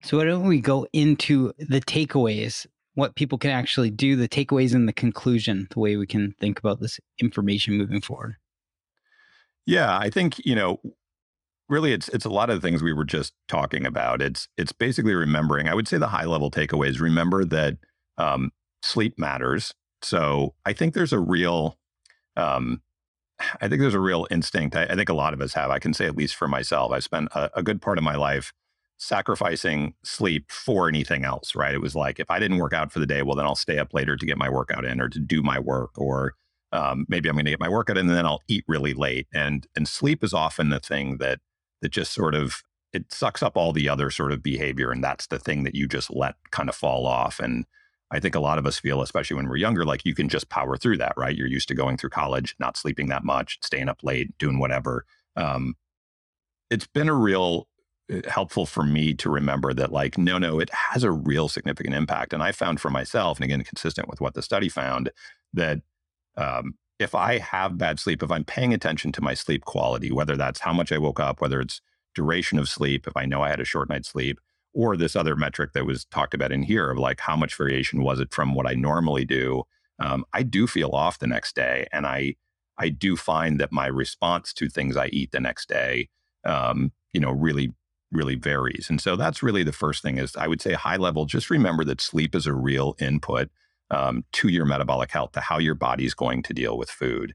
so 0.01 0.17
why 0.17 0.25
don't 0.25 0.47
we 0.47 0.61
go 0.61 0.87
into 0.93 1.53
the 1.57 1.81
takeaways, 1.81 2.65
what 2.93 3.15
people 3.15 3.37
can 3.37 3.51
actually 3.51 3.89
do, 3.89 4.15
the 4.15 4.27
takeaways 4.27 4.73
and 4.73 4.87
the 4.87 4.93
conclusion, 4.93 5.67
the 5.71 5.79
way 5.79 5.97
we 5.97 6.07
can 6.07 6.33
think 6.39 6.59
about 6.59 6.79
this 6.79 6.99
information 7.19 7.77
moving 7.77 8.01
forward. 8.01 8.35
Yeah, 9.65 9.97
I 9.97 10.09
think, 10.09 10.43
you 10.45 10.55
know, 10.55 10.79
really 11.69 11.91
it's 11.91 12.07
it's 12.09 12.25
a 12.25 12.29
lot 12.29 12.49
of 12.49 12.59
the 12.59 12.65
things 12.65 12.81
we 12.81 12.93
were 12.93 13.03
just 13.03 13.33
talking 13.47 13.85
about. 13.85 14.21
It's 14.21 14.47
it's 14.57 14.71
basically 14.71 15.13
remembering, 15.13 15.67
I 15.67 15.73
would 15.73 15.87
say 15.87 15.97
the 15.97 16.07
high 16.07 16.25
level 16.25 16.49
takeaways, 16.49 16.99
remember 16.99 17.43
that 17.45 17.77
um, 18.17 18.51
sleep 18.81 19.19
matters. 19.19 19.73
So 20.01 20.53
I 20.65 20.73
think 20.73 20.93
there's 20.93 21.13
a 21.13 21.19
real 21.19 21.77
um, 22.37 22.81
I 23.61 23.67
think 23.67 23.81
there's 23.81 23.93
a 23.93 23.99
real 23.99 24.27
instinct. 24.31 24.75
I, 24.75 24.83
I, 24.85 24.95
think 24.95 25.09
a 25.09 25.13
lot 25.13 25.33
of 25.33 25.41
us 25.41 25.53
have. 25.53 25.69
I 25.69 25.79
can 25.79 25.93
say 25.93 26.05
at 26.05 26.15
least 26.15 26.35
for 26.35 26.47
myself, 26.47 26.91
I 26.91 26.99
spent 26.99 27.29
a, 27.35 27.59
a 27.59 27.63
good 27.63 27.81
part 27.81 27.97
of 27.97 28.03
my 28.03 28.15
life 28.15 28.53
sacrificing 28.97 29.93
sleep 30.03 30.51
for 30.51 30.87
anything 30.87 31.23
else, 31.23 31.55
right? 31.55 31.73
It 31.73 31.81
was 31.81 31.95
like 31.95 32.19
if 32.19 32.29
I 32.29 32.39
didn't 32.39 32.57
work 32.57 32.73
out 32.73 32.91
for 32.91 32.99
the 32.99 33.05
day, 33.05 33.21
well, 33.21 33.35
then 33.35 33.45
I'll 33.45 33.55
stay 33.55 33.77
up 33.77 33.93
later 33.93 34.17
to 34.17 34.25
get 34.25 34.37
my 34.37 34.49
workout 34.49 34.85
in 34.85 34.99
or 34.99 35.09
to 35.09 35.19
do 35.19 35.43
my 35.43 35.59
work, 35.59 35.91
or 35.97 36.33
um, 36.71 37.05
maybe 37.07 37.29
I'm 37.29 37.35
going 37.35 37.45
to 37.45 37.51
get 37.51 37.59
my 37.59 37.69
workout 37.69 37.97
in 37.97 38.07
and 38.07 38.17
then 38.17 38.25
I'll 38.25 38.43
eat 38.47 38.65
really 38.67 38.93
late. 38.93 39.27
And 39.33 39.67
and 39.75 39.87
sleep 39.87 40.23
is 40.23 40.33
often 40.33 40.69
the 40.69 40.79
thing 40.79 41.17
that 41.17 41.39
that 41.81 41.89
just 41.89 42.13
sort 42.13 42.35
of 42.35 42.63
it 42.93 43.13
sucks 43.13 43.43
up 43.43 43.55
all 43.55 43.73
the 43.73 43.89
other 43.89 44.09
sort 44.09 44.31
of 44.31 44.41
behavior, 44.41 44.91
and 44.91 45.03
that's 45.03 45.27
the 45.27 45.39
thing 45.39 45.63
that 45.63 45.75
you 45.75 45.87
just 45.87 46.13
let 46.13 46.35
kind 46.51 46.69
of 46.69 46.75
fall 46.75 47.05
off. 47.05 47.39
And 47.39 47.65
I 48.11 48.19
think 48.19 48.35
a 48.35 48.39
lot 48.39 48.57
of 48.57 48.65
us 48.65 48.79
feel, 48.79 49.01
especially 49.01 49.35
when 49.35 49.47
we're 49.47 49.57
younger, 49.57 49.85
like 49.85 50.05
you 50.05 50.15
can 50.15 50.29
just 50.29 50.49
power 50.49 50.77
through 50.77 50.97
that, 50.97 51.13
right? 51.17 51.35
You're 51.35 51.47
used 51.47 51.67
to 51.67 51.75
going 51.75 51.97
through 51.97 52.11
college, 52.11 52.55
not 52.59 52.77
sleeping 52.77 53.07
that 53.09 53.25
much, 53.25 53.59
staying 53.61 53.89
up 53.89 53.99
late, 54.03 54.37
doing 54.37 54.59
whatever. 54.59 55.05
Um, 55.35 55.75
it's 56.69 56.87
been 56.87 57.09
a 57.09 57.13
real 57.13 57.67
helpful 58.27 58.65
for 58.65 58.83
me 58.83 59.13
to 59.13 59.29
remember 59.29 59.73
that 59.73 59.91
like 59.91 60.17
no 60.17 60.37
no 60.37 60.59
it 60.59 60.69
has 60.69 61.03
a 61.03 61.11
real 61.11 61.49
significant 61.49 61.93
impact. 61.93 62.33
And 62.33 62.41
i 62.41 62.51
found 62.51 62.79
for 62.79 62.89
myself 62.89 63.37
and 63.37 63.45
again 63.45 63.63
consistent 63.63 64.07
with 64.07 64.21
what 64.21 64.33
the 64.33 64.41
study 64.41 64.69
found 64.69 65.11
that 65.53 65.79
um, 66.37 66.75
if 66.99 67.13
i 67.13 67.37
have 67.37 67.77
bad 67.77 67.99
sleep 67.99 68.23
if 68.23 68.31
i'm 68.31 68.45
paying 68.45 68.73
attention 68.73 69.11
to 69.11 69.21
my 69.21 69.33
sleep 69.33 69.65
quality 69.65 70.11
whether 70.11 70.37
that's 70.37 70.61
how 70.61 70.73
much 70.73 70.91
i 70.91 70.97
woke 70.97 71.19
up 71.19 71.41
whether 71.41 71.59
it's 71.59 71.81
duration 72.15 72.57
of 72.57 72.69
sleep 72.69 73.07
if 73.07 73.17
i 73.17 73.25
know 73.25 73.41
i 73.41 73.49
had 73.49 73.59
a 73.59 73.65
short 73.65 73.89
night's 73.89 74.09
sleep 74.09 74.39
or 74.73 74.95
this 74.95 75.15
other 75.15 75.35
metric 75.35 75.73
that 75.73 75.85
was 75.85 76.05
talked 76.05 76.33
about 76.33 76.51
in 76.51 76.63
here 76.63 76.91
of 76.91 76.97
like 76.97 77.19
how 77.19 77.35
much 77.35 77.55
variation 77.55 78.03
was 78.03 78.19
it 78.19 78.33
from 78.33 78.55
what 78.55 78.67
i 78.67 78.73
normally 78.73 79.25
do 79.25 79.63
um, 79.99 80.23
i 80.33 80.43
do 80.43 80.65
feel 80.67 80.91
off 80.91 81.19
the 81.19 81.27
next 81.27 81.55
day. 81.55 81.87
And 81.91 82.05
i 82.05 82.35
i 82.77 82.89
do 82.89 83.17
find 83.17 83.59
that 83.59 83.71
my 83.71 83.87
response 83.87 84.53
to 84.53 84.69
things 84.69 84.95
i 84.95 85.07
eat 85.07 85.31
the 85.31 85.39
next 85.39 85.67
day 85.67 86.09
um, 86.45 86.91
you 87.13 87.19
know 87.19 87.31
really 87.31 87.73
really 88.11 88.35
varies. 88.35 88.87
And 88.89 89.01
so 89.01 89.15
that's 89.15 89.43
really 89.43 89.63
the 89.63 89.71
first 89.71 90.01
thing 90.01 90.17
is 90.17 90.35
I 90.35 90.47
would 90.47 90.61
say 90.61 90.73
high 90.73 90.97
level, 90.97 91.25
just 91.25 91.49
remember 91.49 91.83
that 91.85 92.01
sleep 92.01 92.35
is 92.35 92.45
a 92.45 92.53
real 92.53 92.95
input 92.99 93.49
um, 93.91 94.23
to 94.33 94.47
your 94.47 94.65
metabolic 94.65 95.11
health, 95.11 95.33
to 95.33 95.41
how 95.41 95.57
your 95.57 95.75
body's 95.75 96.13
going 96.13 96.43
to 96.43 96.53
deal 96.53 96.77
with 96.77 96.89
food. 96.89 97.33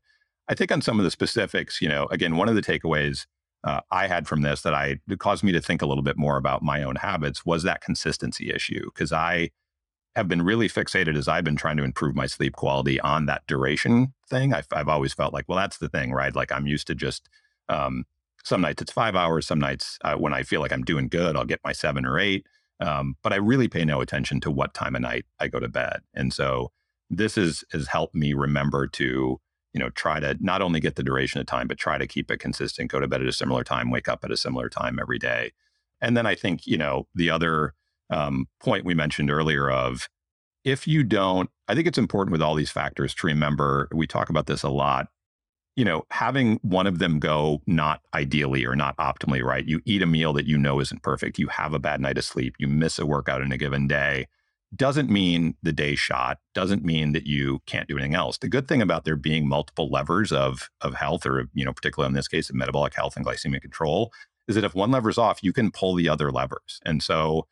I 0.49 0.55
think 0.55 0.73
on 0.73 0.83
some 0.83 0.99
of 0.99 1.05
the 1.05 1.11
specifics, 1.11 1.81
you 1.81 1.89
know, 1.89 2.07
again, 2.11 2.37
one 2.37 2.49
of 2.49 2.55
the 2.55 2.63
takeaways 2.63 3.27
uh, 3.65 3.81
I 3.91 4.07
had 4.07 4.27
from 4.27 4.43
this 4.43 4.63
that 4.63 4.75
I 4.75 4.99
caused 5.19 5.45
me 5.45 5.53
to 5.53 5.61
think 5.61 5.83
a 5.83 5.87
little 5.87 6.03
bit 6.03 6.17
more 6.17 6.37
about 6.37 6.63
my 6.63 6.83
own 6.83 6.97
habits 6.97 7.47
was 7.47 7.63
that 7.63 7.81
consistency 7.81 8.51
issue 8.51 8.87
because 8.87 9.13
I 9.13 9.51
have 10.17 10.29
been 10.29 10.43
really 10.43 10.69
fixated 10.69 11.17
as 11.17 11.29
I've 11.29 11.45
been 11.45 11.57
trying 11.57 11.77
to 11.79 11.85
improve 11.85 12.15
my 12.15 12.27
sleep 12.27 12.55
quality 12.55 13.01
on 13.01 13.27
that 13.27 13.47
duration 13.47 14.13
thing. 14.29 14.53
I've, 14.53 14.67
I've 14.73 14.89
always 14.89 15.15
felt 15.15 15.33
like, 15.33 15.49
well, 15.49 15.59
that's 15.59 15.79
the 15.79 15.89
thing, 15.89 16.13
right? 16.13 16.35
Like 16.35 16.53
I'm 16.53 16.67
used 16.67 16.87
to 16.89 16.95
just 16.95 17.29
um, 17.69 18.05
some 18.43 18.61
nights 18.61 18.83
it's 18.83 18.93
five 18.93 19.15
hours, 19.15 19.47
some 19.47 19.59
nights 19.59 19.99
uh, 20.05 20.15
when 20.17 20.35
I 20.35 20.43
feel 20.43 20.61
like 20.61 20.73
I'm 20.73 20.85
doing 20.85 21.09
good, 21.09 21.37
I'll 21.37 21.45
get 21.45 21.61
my 21.65 21.73
seven 21.73 22.05
or 22.05 22.19
eight. 22.19 22.47
Um, 22.81 23.17
but 23.23 23.33
I 23.33 23.37
really 23.37 23.69
pay 23.69 23.85
no 23.85 24.01
attention 24.01 24.41
to 24.41 24.51
what 24.51 24.75
time 24.75 24.97
of 24.97 25.03
night 25.03 25.25
I 25.39 25.49
go 25.49 25.61
to 25.61 25.69
bed, 25.69 26.01
and 26.15 26.33
so 26.33 26.73
this 27.09 27.39
is 27.39 27.65
has 27.73 27.89
helped 27.89 28.15
me 28.15 28.33
remember 28.33 28.87
to 28.89 29.41
you 29.73 29.81
know, 29.81 29.91
try 29.91 30.21
to 30.21 30.37
not 30.41 30.63
only 30.63 30.81
get 30.81 30.97
the 30.97 31.03
duration 31.03 31.41
of 31.41 31.47
time, 31.47 31.67
but 31.67 31.79
try 31.79 31.99
to 31.99 32.07
keep 32.07 32.31
it 32.31 32.39
consistent, 32.39 32.91
go 32.91 33.01
to 33.01 33.09
bed 33.09 33.23
at 33.23 33.29
a 33.29 33.33
similar 33.33 33.65
time, 33.65 33.91
wake 33.91 34.09
up 34.09 34.25
at 34.25 34.31
a 34.31 34.37
similar 34.37 34.69
time 34.69 34.99
every 35.01 35.19
day. 35.19 35.53
And 36.01 36.17
then 36.17 36.27
I 36.27 36.35
think, 36.35 36.67
you 36.67 36.77
know, 36.77 37.07
the 37.15 37.31
other 37.31 37.75
um, 38.11 38.47
point 38.61 38.85
we 38.85 38.95
mentioned 38.95 39.31
earlier 39.31 39.71
of 39.71 40.09
if 40.65 40.87
you 40.87 41.03
don't, 41.03 41.49
I 41.69 41.75
think 41.75 41.87
it's 41.87 41.99
important 41.99 42.33
with 42.33 42.43
all 42.43 42.55
these 42.55 42.71
factors 42.71 43.15
to 43.17 43.27
remember, 43.27 43.89
we 43.93 44.07
talk 44.07 44.29
about 44.29 44.47
this 44.47 44.63
a 44.63 44.69
lot, 44.69 45.09
you 45.77 45.85
know, 45.85 46.05
having 46.11 46.59
one 46.63 46.87
of 46.87 46.99
them 46.99 47.19
go 47.19 47.63
not 47.67 48.01
ideally 48.15 48.67
or 48.67 48.77
not 48.77 48.97
optimally 48.99 49.43
right. 49.43 49.65
You 49.67 49.81
eat 49.85 50.03
a 50.03 50.07
meal 50.07 50.33
that 50.35 50.47
you 50.47 50.59
know 50.59 50.81
isn't 50.81 51.03
perfect, 51.03 51.39
you 51.39 51.49
have 51.49 51.73
a 51.73 51.79
bad 51.79 52.01
night 52.01 52.19
of 52.19 52.25
sleep, 52.25 52.55
you 52.59 52.69
miss 52.69 52.99
a 52.99 53.07
workout 53.07 53.41
in 53.43 53.53
a 53.53 53.59
given 53.59 53.87
day 53.87 54.27
doesn't 54.75 55.11
mean 55.11 55.55
the 55.63 55.73
day 55.73 55.95
shot 55.95 56.39
doesn't 56.55 56.85
mean 56.85 57.13
that 57.13 57.27
you 57.27 57.61
can't 57.67 57.89
do 57.89 57.97
anything 57.97 58.15
else 58.15 58.39
the 58.39 58.49
good 58.49 58.67
thing 58.67 58.81
about 58.81 59.05
there 59.05 59.17
being 59.17 59.47
multiple 59.47 59.91
levers 59.91 60.33
of 60.33 60.71
of 60.81 60.95
health 60.95 61.27
or 61.27 61.49
you 61.53 61.65
know 61.65 61.73
particularly 61.73 62.09
in 62.09 62.15
this 62.15 62.29
case 62.29 62.49
of 62.49 62.57
metabolic 62.57 62.95
health 62.95 63.17
and 63.17 63.27
glycemic 63.27 63.61
control 63.61 64.13
is 64.49 64.55
that 64.55 64.65
if 64.65 64.75
one 64.75 64.91
lever's 64.91 65.19
off 65.19 65.43
you 65.43 65.53
can 65.53 65.71
pull 65.71 65.95
the 65.95 66.09
other 66.09 66.31
levers 66.31 66.81
and 66.85 67.03
so 67.03 67.47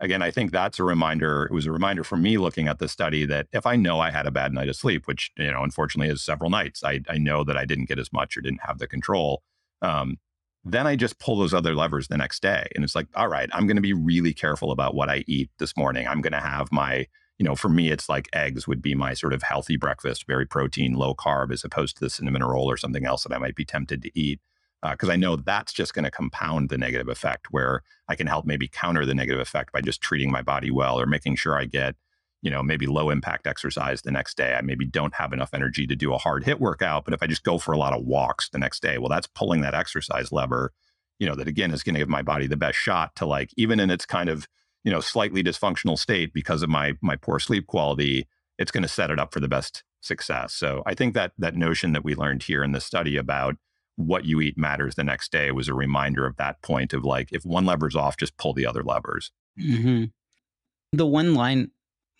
again 0.00 0.22
i 0.22 0.30
think 0.30 0.50
that's 0.50 0.78
a 0.78 0.84
reminder 0.84 1.44
it 1.44 1.52
was 1.52 1.66
a 1.66 1.72
reminder 1.72 2.04
for 2.04 2.16
me 2.16 2.38
looking 2.38 2.68
at 2.68 2.78
the 2.78 2.88
study 2.88 3.24
that 3.24 3.46
if 3.52 3.66
i 3.66 3.76
know 3.76 4.00
i 4.00 4.10
had 4.10 4.26
a 4.26 4.30
bad 4.30 4.52
night 4.52 4.68
of 4.68 4.76
sleep 4.76 5.06
which 5.06 5.30
you 5.36 5.50
know 5.50 5.62
unfortunately 5.62 6.12
is 6.12 6.22
several 6.22 6.50
nights 6.50 6.82
i, 6.84 7.00
I 7.08 7.18
know 7.18 7.44
that 7.44 7.56
i 7.56 7.64
didn't 7.64 7.88
get 7.88 7.98
as 7.98 8.12
much 8.12 8.36
or 8.36 8.40
didn't 8.40 8.66
have 8.66 8.78
the 8.78 8.86
control 8.86 9.42
um, 9.82 10.18
then 10.64 10.86
I 10.86 10.96
just 10.96 11.18
pull 11.18 11.38
those 11.38 11.54
other 11.54 11.74
levers 11.74 12.08
the 12.08 12.16
next 12.16 12.42
day. 12.42 12.68
And 12.74 12.84
it's 12.84 12.94
like, 12.94 13.06
all 13.14 13.28
right, 13.28 13.48
I'm 13.52 13.66
going 13.66 13.76
to 13.76 13.82
be 13.82 13.92
really 13.92 14.32
careful 14.32 14.70
about 14.70 14.94
what 14.94 15.08
I 15.08 15.24
eat 15.26 15.50
this 15.58 15.76
morning. 15.76 16.06
I'm 16.06 16.20
going 16.20 16.32
to 16.32 16.40
have 16.40 16.70
my, 16.72 17.06
you 17.38 17.44
know, 17.44 17.54
for 17.54 17.68
me, 17.68 17.90
it's 17.90 18.08
like 18.08 18.28
eggs 18.32 18.66
would 18.66 18.82
be 18.82 18.94
my 18.94 19.14
sort 19.14 19.32
of 19.32 19.42
healthy 19.42 19.76
breakfast, 19.76 20.26
very 20.26 20.46
protein, 20.46 20.94
low 20.94 21.14
carb, 21.14 21.52
as 21.52 21.64
opposed 21.64 21.96
to 21.96 22.04
the 22.04 22.10
cinnamon 22.10 22.42
roll 22.42 22.70
or 22.70 22.76
something 22.76 23.06
else 23.06 23.22
that 23.22 23.32
I 23.32 23.38
might 23.38 23.54
be 23.54 23.64
tempted 23.64 24.02
to 24.02 24.18
eat. 24.18 24.40
Because 24.82 25.08
uh, 25.08 25.12
I 25.12 25.16
know 25.16 25.36
that's 25.36 25.72
just 25.72 25.94
going 25.94 26.04
to 26.04 26.10
compound 26.10 26.68
the 26.68 26.78
negative 26.78 27.08
effect 27.08 27.48
where 27.50 27.82
I 28.08 28.14
can 28.14 28.26
help 28.26 28.46
maybe 28.46 28.68
counter 28.68 29.04
the 29.04 29.14
negative 29.14 29.40
effect 29.40 29.72
by 29.72 29.80
just 29.80 30.00
treating 30.00 30.30
my 30.30 30.42
body 30.42 30.70
well 30.70 31.00
or 31.00 31.06
making 31.06 31.36
sure 31.36 31.58
I 31.58 31.64
get 31.64 31.96
you 32.42 32.50
know, 32.50 32.62
maybe 32.62 32.86
low 32.86 33.10
impact 33.10 33.46
exercise 33.46 34.02
the 34.02 34.10
next 34.10 34.36
day. 34.36 34.54
I 34.54 34.60
maybe 34.60 34.84
don't 34.84 35.14
have 35.14 35.32
enough 35.32 35.52
energy 35.52 35.86
to 35.86 35.96
do 35.96 36.14
a 36.14 36.18
hard 36.18 36.44
HIIT 36.44 36.60
workout, 36.60 37.04
but 37.04 37.14
if 37.14 37.22
I 37.22 37.26
just 37.26 37.42
go 37.42 37.58
for 37.58 37.72
a 37.72 37.78
lot 37.78 37.92
of 37.92 38.04
walks 38.04 38.48
the 38.48 38.58
next 38.58 38.80
day, 38.80 38.98
well, 38.98 39.08
that's 39.08 39.26
pulling 39.26 39.60
that 39.62 39.74
exercise 39.74 40.30
lever, 40.30 40.72
you 41.18 41.26
know, 41.26 41.34
that 41.34 41.48
again 41.48 41.72
is 41.72 41.82
going 41.82 41.94
to 41.94 42.00
give 42.00 42.08
my 42.08 42.22
body 42.22 42.46
the 42.46 42.56
best 42.56 42.78
shot 42.78 43.16
to 43.16 43.26
like, 43.26 43.50
even 43.56 43.80
in 43.80 43.90
its 43.90 44.06
kind 44.06 44.28
of, 44.28 44.46
you 44.84 44.92
know, 44.92 45.00
slightly 45.00 45.42
dysfunctional 45.42 45.98
state 45.98 46.32
because 46.32 46.62
of 46.62 46.70
my 46.70 46.94
my 47.02 47.16
poor 47.16 47.40
sleep 47.40 47.66
quality, 47.66 48.28
it's 48.56 48.70
going 48.70 48.82
to 48.82 48.88
set 48.88 49.10
it 49.10 49.18
up 49.18 49.32
for 49.32 49.40
the 49.40 49.48
best 49.48 49.82
success. 50.00 50.54
So 50.54 50.84
I 50.86 50.94
think 50.94 51.14
that 51.14 51.32
that 51.38 51.56
notion 51.56 51.92
that 51.92 52.04
we 52.04 52.14
learned 52.14 52.44
here 52.44 52.62
in 52.62 52.70
the 52.70 52.80
study 52.80 53.16
about 53.16 53.56
what 53.98 54.24
you 54.24 54.40
eat 54.40 54.56
matters 54.56 54.94
the 54.94 55.04
next 55.04 55.32
day 55.32 55.50
was 55.50 55.68
a 55.68 55.74
reminder 55.74 56.24
of 56.24 56.36
that 56.36 56.62
point 56.62 56.92
of 56.92 57.04
like, 57.04 57.28
if 57.32 57.44
one 57.44 57.66
lever's 57.66 57.96
off, 57.96 58.16
just 58.16 58.36
pull 58.36 58.52
the 58.54 58.64
other 58.64 58.82
levers. 58.82 59.32
Mm-hmm. 59.60 60.04
The 60.92 61.06
one 61.06 61.34
line 61.34 61.72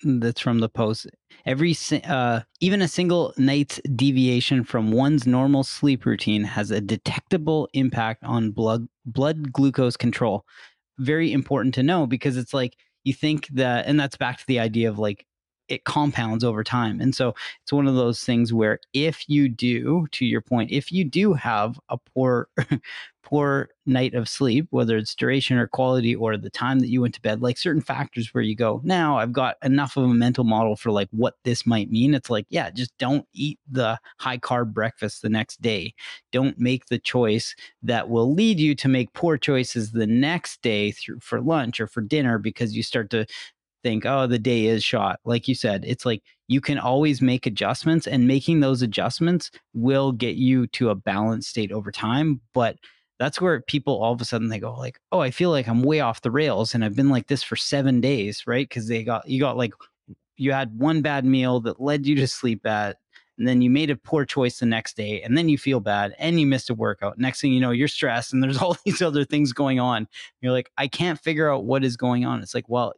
that's 0.03 0.41
from 0.41 0.59
the 0.59 0.69
post. 0.69 1.07
Every 1.47 1.77
uh, 2.05 2.41
even 2.61 2.83
a 2.83 2.89
single 2.89 3.33
night's 3.37 3.81
deviation 3.95 4.65
from 4.65 4.91
one's 4.91 5.27
normal 5.27 5.63
sleep 5.63 6.05
routine 6.05 6.45
has 6.45 6.71
a 6.71 6.81
detectable 6.81 7.69
impact 7.73 8.25
on 8.25 8.51
blood 8.51 8.89
blood 9.07 9.53
glucose 9.53 9.97
control. 9.97 10.45
Very 10.99 11.33
important 11.33 11.75
to 11.77 11.83
know 11.83 12.07
because 12.07 12.37
it's 12.37 12.53
like 12.53 12.77
you 13.05 13.13
think 13.13 13.49
that, 13.49 13.87
and 13.87 13.99
that's 13.99 14.17
back 14.17 14.39
to 14.39 14.47
the 14.47 14.59
idea 14.59 14.89
of 14.89 14.99
like 14.99 15.25
it 15.69 15.85
compounds 15.85 16.45
over 16.45 16.65
time. 16.65 17.01
And 17.01 17.15
so 17.15 17.35
it's 17.63 17.73
one 17.73 17.87
of 17.87 17.95
those 17.95 18.25
things 18.25 18.53
where 18.53 18.81
if 18.93 19.29
you 19.29 19.49
do, 19.49 20.07
to 20.13 20.25
your 20.25 20.41
point, 20.41 20.71
if 20.71 20.91
you 20.91 21.05
do 21.05 21.35
have 21.35 21.79
a 21.89 21.99
poor 21.99 22.49
poor 23.29 23.69
night 23.85 24.15
of 24.15 24.27
sleep, 24.27 24.67
whether 24.71 24.97
it's 24.97 25.15
duration 25.15 25.59
or 25.59 25.67
quality 25.67 26.15
or 26.15 26.39
the 26.39 26.49
time 26.49 26.79
that 26.79 26.89
you 26.89 27.03
went 27.03 27.13
to 27.13 27.21
bed, 27.21 27.43
like 27.43 27.59
certain 27.59 27.83
factors 27.83 28.33
where 28.33 28.43
you 28.43 28.57
go, 28.57 28.81
now 28.85 29.19
I've 29.19 29.35
got 29.35 29.57
enough 29.63 29.99
of 29.99 30.05
a 30.05 30.15
mental 30.15 30.45
model 30.45 30.77
for 30.77 30.91
like 30.91 31.09
what 31.11 31.35
this 31.45 31.67
might 31.67 31.91
mean. 31.91 32.15
It's 32.15 32.31
like, 32.31 32.47
yeah, 32.49 32.71
just 32.71 32.97
don't 32.97 33.27
eat 33.35 33.59
the 33.71 33.99
high 34.19 34.39
carb 34.39 34.73
breakfast 34.73 35.21
the 35.21 35.29
next 35.29 35.61
day. 35.61 35.93
Don't 36.33 36.59
make 36.59 36.87
the 36.87 36.99
choice 36.99 37.55
that 37.83 38.09
will 38.09 38.33
lead 38.33 38.59
you 38.59 38.75
to 38.77 38.89
make 38.89 39.13
poor 39.13 39.37
choices 39.37 39.93
the 39.93 40.07
next 40.07 40.63
day 40.63 40.91
through 40.93 41.21
for 41.21 41.43
lunch 41.43 41.81
or 41.81 41.87
for 41.87 42.01
dinner 42.01 42.39
because 42.39 42.75
you 42.75 42.83
start 42.83 43.11
to 43.11 43.27
think, 43.83 44.05
oh, 44.07 44.27
the 44.27 44.39
day 44.39 44.67
is 44.67 44.83
shot. 44.85 45.21
Like 45.25 45.49
you 45.49 45.55
said, 45.55 45.85
it's 45.87 46.07
like 46.07 46.23
you 46.49 46.61
can 46.61 46.79
always 46.79 47.21
make 47.23 47.47
adjustments, 47.47 48.07
and 48.07 48.27
making 48.27 48.61
those 48.61 48.83
adjustments 48.83 49.51
will 49.75 50.13
get 50.13 50.37
you 50.37 50.67
to 50.69 50.91
a 50.91 50.95
balanced 50.95 51.51
state 51.51 51.73
over 51.73 51.91
time. 51.91 52.41
But 52.55 52.77
that's 53.19 53.41
where 53.41 53.61
people 53.63 54.01
all 54.03 54.13
of 54.13 54.21
a 54.21 54.25
sudden 54.25 54.49
they 54.49 54.59
go 54.59 54.75
like, 54.75 54.99
oh, 55.13 55.21
I 55.21 55.31
feel 55.31 55.51
like 55.51 55.69
I'm 55.69 55.83
way 55.83 56.01
off 56.01 56.23
the 56.23 56.31
rails, 56.31 56.75
and 56.75 56.85
I've 56.85 56.97
been 56.97 57.11
like 57.11 57.27
this 57.29 57.43
for 57.43 57.57
seven 57.57 58.01
days, 58.01 58.45
right? 58.47 58.69
Because 58.69 58.89
they 58.89 59.05
got 59.05 59.29
you 59.29 59.41
got 59.41 59.57
like 59.57 59.75
you 60.37 60.53
had 60.53 60.79
one 60.79 61.03
bad 61.03 61.25
meal 61.25 61.61
that 61.61 61.81
led 61.81 62.07
you 62.07 62.15
to 62.17 62.27
sleep 62.27 62.63
bad 62.63 62.97
and 63.39 63.47
then 63.47 63.63
you 63.63 63.71
made 63.71 63.91
a 63.91 63.97
poor 63.97 64.25
choice 64.25 64.59
the 64.59 64.67
next 64.67 64.97
day 64.97 65.23
and 65.23 65.39
then 65.39 65.49
you 65.49 65.57
feel 65.57 65.81
bad 65.81 66.15
and 66.19 66.41
you 66.41 66.47
missed 66.47 66.71
a 66.71 66.75
workout 66.75 67.19
next 67.19 67.41
thing 67.41 67.53
you 67.53 67.61
know 67.61 67.71
you're 67.71 67.89
stressed 67.89 68.33
and 68.33 68.43
there's 68.43 68.59
all 68.63 68.77
these 68.85 69.01
other 69.01 69.25
things 69.25 69.53
going 69.53 69.81
on 69.81 70.07
you're 70.41 70.53
like 70.53 70.71
i 70.77 70.87
can't 70.87 71.21
figure 71.21 71.53
out 71.53 71.65
what 71.65 71.85
is 71.85 71.97
going 71.97 72.25
on 72.25 72.43
it's 72.43 72.55
like 72.55 72.69
well 72.69 72.93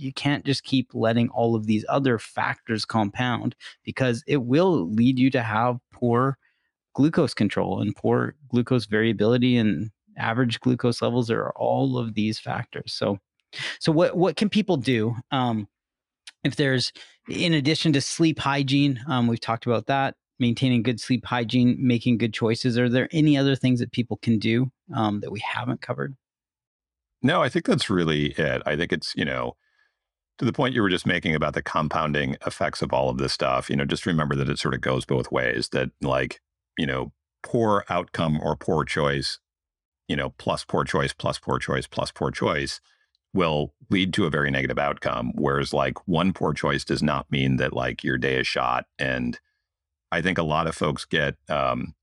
you 0.00 0.12
can't 0.12 0.44
just 0.44 0.64
keep 0.64 0.90
letting 0.94 1.28
all 1.30 1.54
of 1.54 1.66
these 1.66 1.84
other 1.88 2.18
factors 2.18 2.84
compound 2.84 3.54
because 3.84 4.22
it 4.26 4.42
will 4.42 4.90
lead 4.90 5.18
you 5.18 5.30
to 5.30 5.42
have 5.42 5.78
poor 5.92 6.38
glucose 6.94 7.34
control 7.34 7.80
and 7.80 7.94
poor 7.94 8.34
glucose 8.48 8.86
variability 8.86 9.56
and 9.56 9.90
average 10.16 10.60
glucose 10.60 11.02
levels 11.02 11.28
There 11.28 11.42
are 11.42 11.56
all 11.56 11.98
of 11.98 12.14
these 12.14 12.38
factors. 12.38 12.92
So 12.92 13.18
so 13.78 13.90
what 13.92 14.16
what 14.16 14.36
can 14.36 14.48
people 14.48 14.76
do 14.76 15.16
um, 15.30 15.68
if 16.44 16.56
there's 16.56 16.92
in 17.28 17.52
addition 17.52 17.92
to 17.92 18.00
sleep 18.00 18.38
hygiene 18.38 19.00
um, 19.08 19.26
we've 19.26 19.40
talked 19.40 19.66
about 19.66 19.86
that 19.86 20.14
maintaining 20.38 20.82
good 20.82 21.00
sleep 21.00 21.26
hygiene 21.26 21.76
making 21.80 22.16
good 22.16 22.32
choices 22.32 22.78
are 22.78 22.88
there 22.88 23.08
any 23.10 23.36
other 23.36 23.56
things 23.56 23.80
that 23.80 23.92
people 23.92 24.18
can 24.22 24.38
do 24.38 24.70
um, 24.94 25.20
that 25.20 25.32
we 25.32 25.40
haven't 25.40 25.80
covered? 25.80 26.16
No 27.22 27.42
i 27.42 27.48
think 27.48 27.64
that's 27.64 27.90
really 27.90 28.26
it. 28.32 28.62
I 28.66 28.76
think 28.76 28.92
it's 28.92 29.14
you 29.16 29.24
know 29.24 29.56
to 30.40 30.46
the 30.46 30.54
point 30.54 30.74
you 30.74 30.80
were 30.80 30.88
just 30.88 31.06
making 31.06 31.34
about 31.34 31.52
the 31.52 31.60
compounding 31.60 32.34
effects 32.46 32.80
of 32.80 32.94
all 32.94 33.10
of 33.10 33.18
this 33.18 33.30
stuff, 33.30 33.68
you 33.68 33.76
know, 33.76 33.84
just 33.84 34.06
remember 34.06 34.34
that 34.34 34.48
it 34.48 34.58
sort 34.58 34.72
of 34.72 34.80
goes 34.80 35.04
both 35.04 35.30
ways 35.30 35.68
that 35.72 35.90
like, 36.00 36.40
you 36.78 36.86
know, 36.86 37.12
poor 37.42 37.84
outcome 37.90 38.40
or 38.42 38.56
poor 38.56 38.82
choice, 38.82 39.38
you 40.08 40.16
know, 40.16 40.30
plus 40.38 40.64
poor 40.64 40.82
choice, 40.82 41.12
plus 41.12 41.38
poor 41.38 41.58
choice, 41.58 41.86
plus 41.86 42.10
poor 42.10 42.30
choice 42.30 42.80
will 43.34 43.74
lead 43.90 44.14
to 44.14 44.24
a 44.24 44.30
very 44.30 44.50
negative 44.50 44.78
outcome. 44.78 45.32
Whereas 45.34 45.74
like 45.74 46.08
one 46.08 46.32
poor 46.32 46.54
choice 46.54 46.86
does 46.86 47.02
not 47.02 47.30
mean 47.30 47.58
that 47.58 47.74
like 47.74 48.02
your 48.02 48.16
day 48.16 48.40
is 48.40 48.46
shot. 48.46 48.86
And 48.98 49.38
I 50.10 50.22
think 50.22 50.38
a 50.38 50.42
lot 50.42 50.66
of 50.66 50.74
folks 50.74 51.04
get 51.04 51.36
um, 51.50 51.94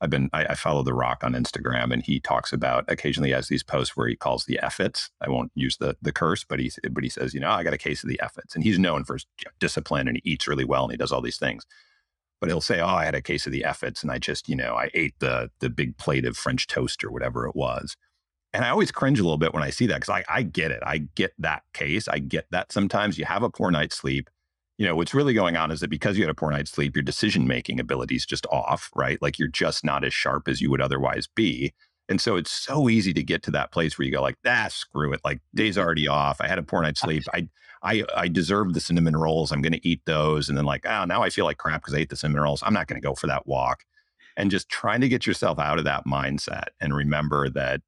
I've 0.00 0.10
been 0.10 0.28
I, 0.32 0.44
I, 0.46 0.54
follow 0.54 0.82
The 0.82 0.92
Rock 0.92 1.24
on 1.24 1.32
Instagram, 1.32 1.92
and 1.92 2.02
he 2.02 2.20
talks 2.20 2.52
about 2.52 2.84
occasionally 2.88 3.30
has 3.30 3.48
these 3.48 3.62
posts 3.62 3.96
where 3.96 4.08
he 4.08 4.16
calls 4.16 4.44
the 4.44 4.58
effits. 4.60 5.10
I 5.22 5.30
won't 5.30 5.52
use 5.54 5.78
the 5.78 5.96
the 6.02 6.12
curse, 6.12 6.44
but 6.44 6.58
he 6.58 6.70
but 6.90 7.02
he 7.02 7.10
says, 7.10 7.32
you 7.32 7.40
know, 7.40 7.50
I 7.50 7.64
got 7.64 7.72
a 7.72 7.78
case 7.78 8.02
of 8.02 8.08
the 8.08 8.20
effits, 8.20 8.54
and 8.54 8.62
he's 8.62 8.78
known 8.78 9.04
for 9.04 9.14
his 9.14 9.26
discipline, 9.58 10.08
and 10.08 10.20
he 10.22 10.32
eats 10.32 10.46
really 10.46 10.64
well, 10.64 10.84
and 10.84 10.92
he 10.92 10.98
does 10.98 11.12
all 11.12 11.22
these 11.22 11.38
things. 11.38 11.64
But 12.40 12.50
he'll 12.50 12.60
say, 12.60 12.80
oh, 12.80 12.86
I 12.86 13.06
had 13.06 13.14
a 13.14 13.22
case 13.22 13.46
of 13.46 13.52
the 13.52 13.64
effits, 13.64 14.02
and 14.02 14.12
I 14.12 14.18
just 14.18 14.48
you 14.48 14.56
know 14.56 14.74
I 14.74 14.90
ate 14.92 15.14
the 15.20 15.50
the 15.60 15.70
big 15.70 15.96
plate 15.96 16.26
of 16.26 16.36
French 16.36 16.66
toast 16.66 17.02
or 17.02 17.10
whatever 17.10 17.46
it 17.46 17.56
was. 17.56 17.96
And 18.52 18.64
I 18.64 18.70
always 18.70 18.90
cringe 18.90 19.18
a 19.18 19.22
little 19.22 19.38
bit 19.38 19.52
when 19.52 19.62
I 19.62 19.70
see 19.70 19.86
that 19.86 20.00
because 20.00 20.08
I, 20.08 20.24
I 20.28 20.42
get 20.42 20.70
it. 20.70 20.82
I 20.84 20.98
get 21.14 21.32
that 21.38 21.64
case. 21.74 22.08
I 22.08 22.20
get 22.20 22.46
that 22.52 22.72
sometimes 22.72 23.18
you 23.18 23.26
have 23.26 23.42
a 23.42 23.50
poor 23.50 23.70
night's 23.70 23.96
sleep 23.96 24.30
you 24.78 24.86
know, 24.86 24.94
what's 24.94 25.14
really 25.14 25.32
going 25.32 25.56
on 25.56 25.70
is 25.70 25.80
that 25.80 25.88
because 25.88 26.18
you 26.18 26.24
had 26.24 26.30
a 26.30 26.34
poor 26.34 26.50
night's 26.50 26.70
sleep, 26.70 26.94
your 26.94 27.02
decision 27.02 27.46
making 27.46 27.80
ability 27.80 28.16
is 28.16 28.26
just 28.26 28.46
off, 28.46 28.90
right? 28.94 29.20
Like 29.22 29.38
you're 29.38 29.48
just 29.48 29.84
not 29.84 30.04
as 30.04 30.12
sharp 30.12 30.48
as 30.48 30.60
you 30.60 30.70
would 30.70 30.82
otherwise 30.82 31.26
be. 31.26 31.72
And 32.08 32.20
so 32.20 32.36
it's 32.36 32.50
so 32.50 32.88
easy 32.88 33.12
to 33.14 33.22
get 33.22 33.42
to 33.44 33.50
that 33.52 33.72
place 33.72 33.98
where 33.98 34.06
you 34.06 34.12
go 34.12 34.22
like, 34.22 34.36
ah, 34.46 34.68
screw 34.70 35.12
it. 35.12 35.20
Like 35.24 35.40
day's 35.54 35.78
already 35.78 36.06
off. 36.06 36.40
I 36.40 36.46
had 36.46 36.58
a 36.58 36.62
poor 36.62 36.82
night's 36.82 37.00
sleep. 37.00 37.24
I 37.32 37.48
I 37.82 38.04
I 38.14 38.28
deserve 38.28 38.74
the 38.74 38.80
cinnamon 38.80 39.16
rolls. 39.16 39.50
I'm 39.50 39.62
going 39.62 39.72
to 39.72 39.88
eat 39.88 40.02
those. 40.04 40.48
And 40.48 40.56
then 40.56 40.64
like, 40.66 40.86
oh, 40.86 41.04
now 41.04 41.22
I 41.22 41.30
feel 41.30 41.46
like 41.46 41.58
crap 41.58 41.82
because 41.82 41.94
I 41.94 41.98
ate 41.98 42.10
the 42.10 42.16
cinnamon 42.16 42.42
rolls. 42.42 42.62
I'm 42.64 42.74
not 42.74 42.86
going 42.86 43.00
to 43.00 43.06
go 43.06 43.14
for 43.14 43.26
that 43.26 43.46
walk. 43.46 43.84
And 44.36 44.50
just 44.50 44.68
trying 44.68 45.00
to 45.00 45.08
get 45.08 45.26
yourself 45.26 45.58
out 45.58 45.78
of 45.78 45.84
that 45.84 46.04
mindset 46.06 46.66
and 46.80 46.94
remember 46.94 47.48
that 47.50 47.80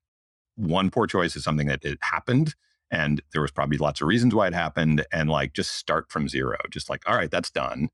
one 0.57 0.91
poor 0.91 1.07
choice 1.07 1.37
is 1.37 1.45
something 1.45 1.69
that 1.69 1.85
it 1.85 1.99
happened 2.01 2.55
and 2.91 3.21
there 3.33 3.43
was 3.43 3.51
probably 3.51 3.79
lots 3.79 4.01
of 4.01 4.09
reasons 4.09 4.35
why 4.35 4.47
it 4.47 4.55
happened 4.55 5.05
and 5.13 5.29
like 5.31 5.53
just 5.53 5.73
start 5.73 6.11
from 6.11 6.29
zero 6.29 6.57
just 6.71 6.89
like 6.89 7.03
all 7.09 7.17
right 7.17 7.31
that's 7.31 7.51
done 7.51 7.89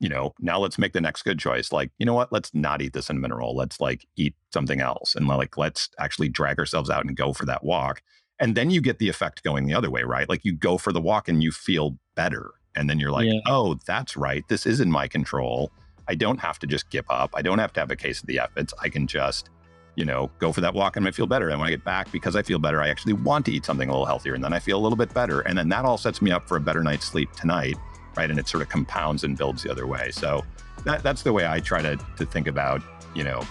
you 0.00 0.08
know 0.08 0.34
now 0.40 0.58
let's 0.58 0.78
make 0.78 0.92
the 0.92 1.00
next 1.00 1.22
good 1.22 1.38
choice. 1.38 1.70
Like 1.70 1.92
you 1.98 2.06
know 2.06 2.14
what? 2.14 2.32
Let's 2.32 2.52
not 2.54 2.82
eat 2.82 2.94
the 2.94 3.02
cinnamon 3.02 3.32
roll 3.32 3.54
let's 3.54 3.80
like 3.80 4.06
eat 4.16 4.34
something 4.52 4.80
else 4.80 5.14
and 5.14 5.28
like 5.28 5.56
let's 5.56 5.90
actually 5.98 6.28
drag 6.28 6.58
ourselves 6.58 6.90
out 6.90 7.04
and 7.04 7.16
go 7.16 7.32
for 7.32 7.46
that 7.46 7.62
walk 7.62 8.02
and 8.40 8.56
then 8.56 8.70
you 8.70 8.80
get 8.80 8.98
the 8.98 9.08
effect 9.08 9.44
going 9.44 9.66
the 9.66 9.74
other 9.74 9.90
way 9.90 10.02
right? 10.02 10.28
Like 10.28 10.44
you 10.44 10.52
go 10.52 10.78
for 10.78 10.92
the 10.92 11.00
walk 11.00 11.28
and 11.28 11.42
you 11.42 11.52
feel 11.52 11.98
better 12.16 12.50
and 12.74 12.88
then 12.88 12.98
you're 12.98 13.12
like 13.12 13.26
yeah. 13.26 13.40
oh 13.46 13.78
that's 13.86 14.16
right. 14.16 14.42
This 14.48 14.66
is 14.66 14.80
in 14.80 14.90
my 14.90 15.06
control. 15.06 15.70
I 16.08 16.14
don't 16.16 16.40
have 16.40 16.58
to 16.60 16.66
just 16.66 16.90
give 16.90 17.04
up. 17.08 17.30
I 17.34 17.42
don't 17.42 17.60
have 17.60 17.72
to 17.74 17.80
have 17.80 17.90
a 17.90 17.96
case 17.96 18.20
of 18.20 18.26
the 18.26 18.40
efforts 18.40 18.74
i 18.82 18.88
can 18.88 19.06
just 19.06 19.50
you 19.96 20.04
know, 20.04 20.30
go 20.38 20.52
for 20.52 20.60
that 20.60 20.74
walk 20.74 20.96
and 20.96 21.06
I 21.06 21.10
feel 21.10 21.26
better. 21.26 21.48
And 21.48 21.58
when 21.58 21.68
I 21.68 21.70
get 21.70 21.84
back, 21.84 22.10
because 22.12 22.36
I 22.36 22.42
feel 22.42 22.58
better, 22.58 22.80
I 22.80 22.88
actually 22.88 23.12
want 23.12 23.44
to 23.46 23.52
eat 23.52 23.64
something 23.64 23.88
a 23.88 23.92
little 23.92 24.06
healthier. 24.06 24.34
And 24.34 24.42
then 24.42 24.52
I 24.52 24.58
feel 24.58 24.78
a 24.78 24.82
little 24.82 24.96
bit 24.96 25.12
better. 25.12 25.40
And 25.40 25.58
then 25.58 25.68
that 25.70 25.84
all 25.84 25.98
sets 25.98 26.22
me 26.22 26.30
up 26.30 26.48
for 26.48 26.56
a 26.56 26.60
better 26.60 26.82
night's 26.82 27.06
sleep 27.06 27.32
tonight. 27.32 27.76
Right. 28.16 28.30
And 28.30 28.38
it 28.38 28.48
sort 28.48 28.62
of 28.62 28.68
compounds 28.68 29.24
and 29.24 29.36
builds 29.36 29.62
the 29.62 29.70
other 29.70 29.86
way. 29.86 30.10
So 30.10 30.44
that, 30.84 31.02
that's 31.02 31.22
the 31.22 31.32
way 31.32 31.46
I 31.46 31.60
try 31.60 31.80
to, 31.82 31.96
to 32.16 32.26
think 32.26 32.48
about, 32.48 32.82
you 33.14 33.24
know, 33.24 33.42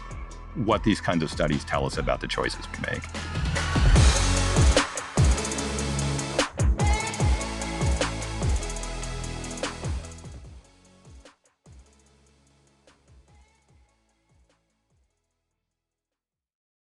what 0.55 0.83
these 0.83 0.99
kinds 0.99 1.23
of 1.23 1.31
studies 1.31 1.63
tell 1.63 1.85
us 1.85 1.97
about 1.97 2.21
the 2.21 2.27
choices 2.27 2.65
we 2.71 2.91
make. 2.91 3.98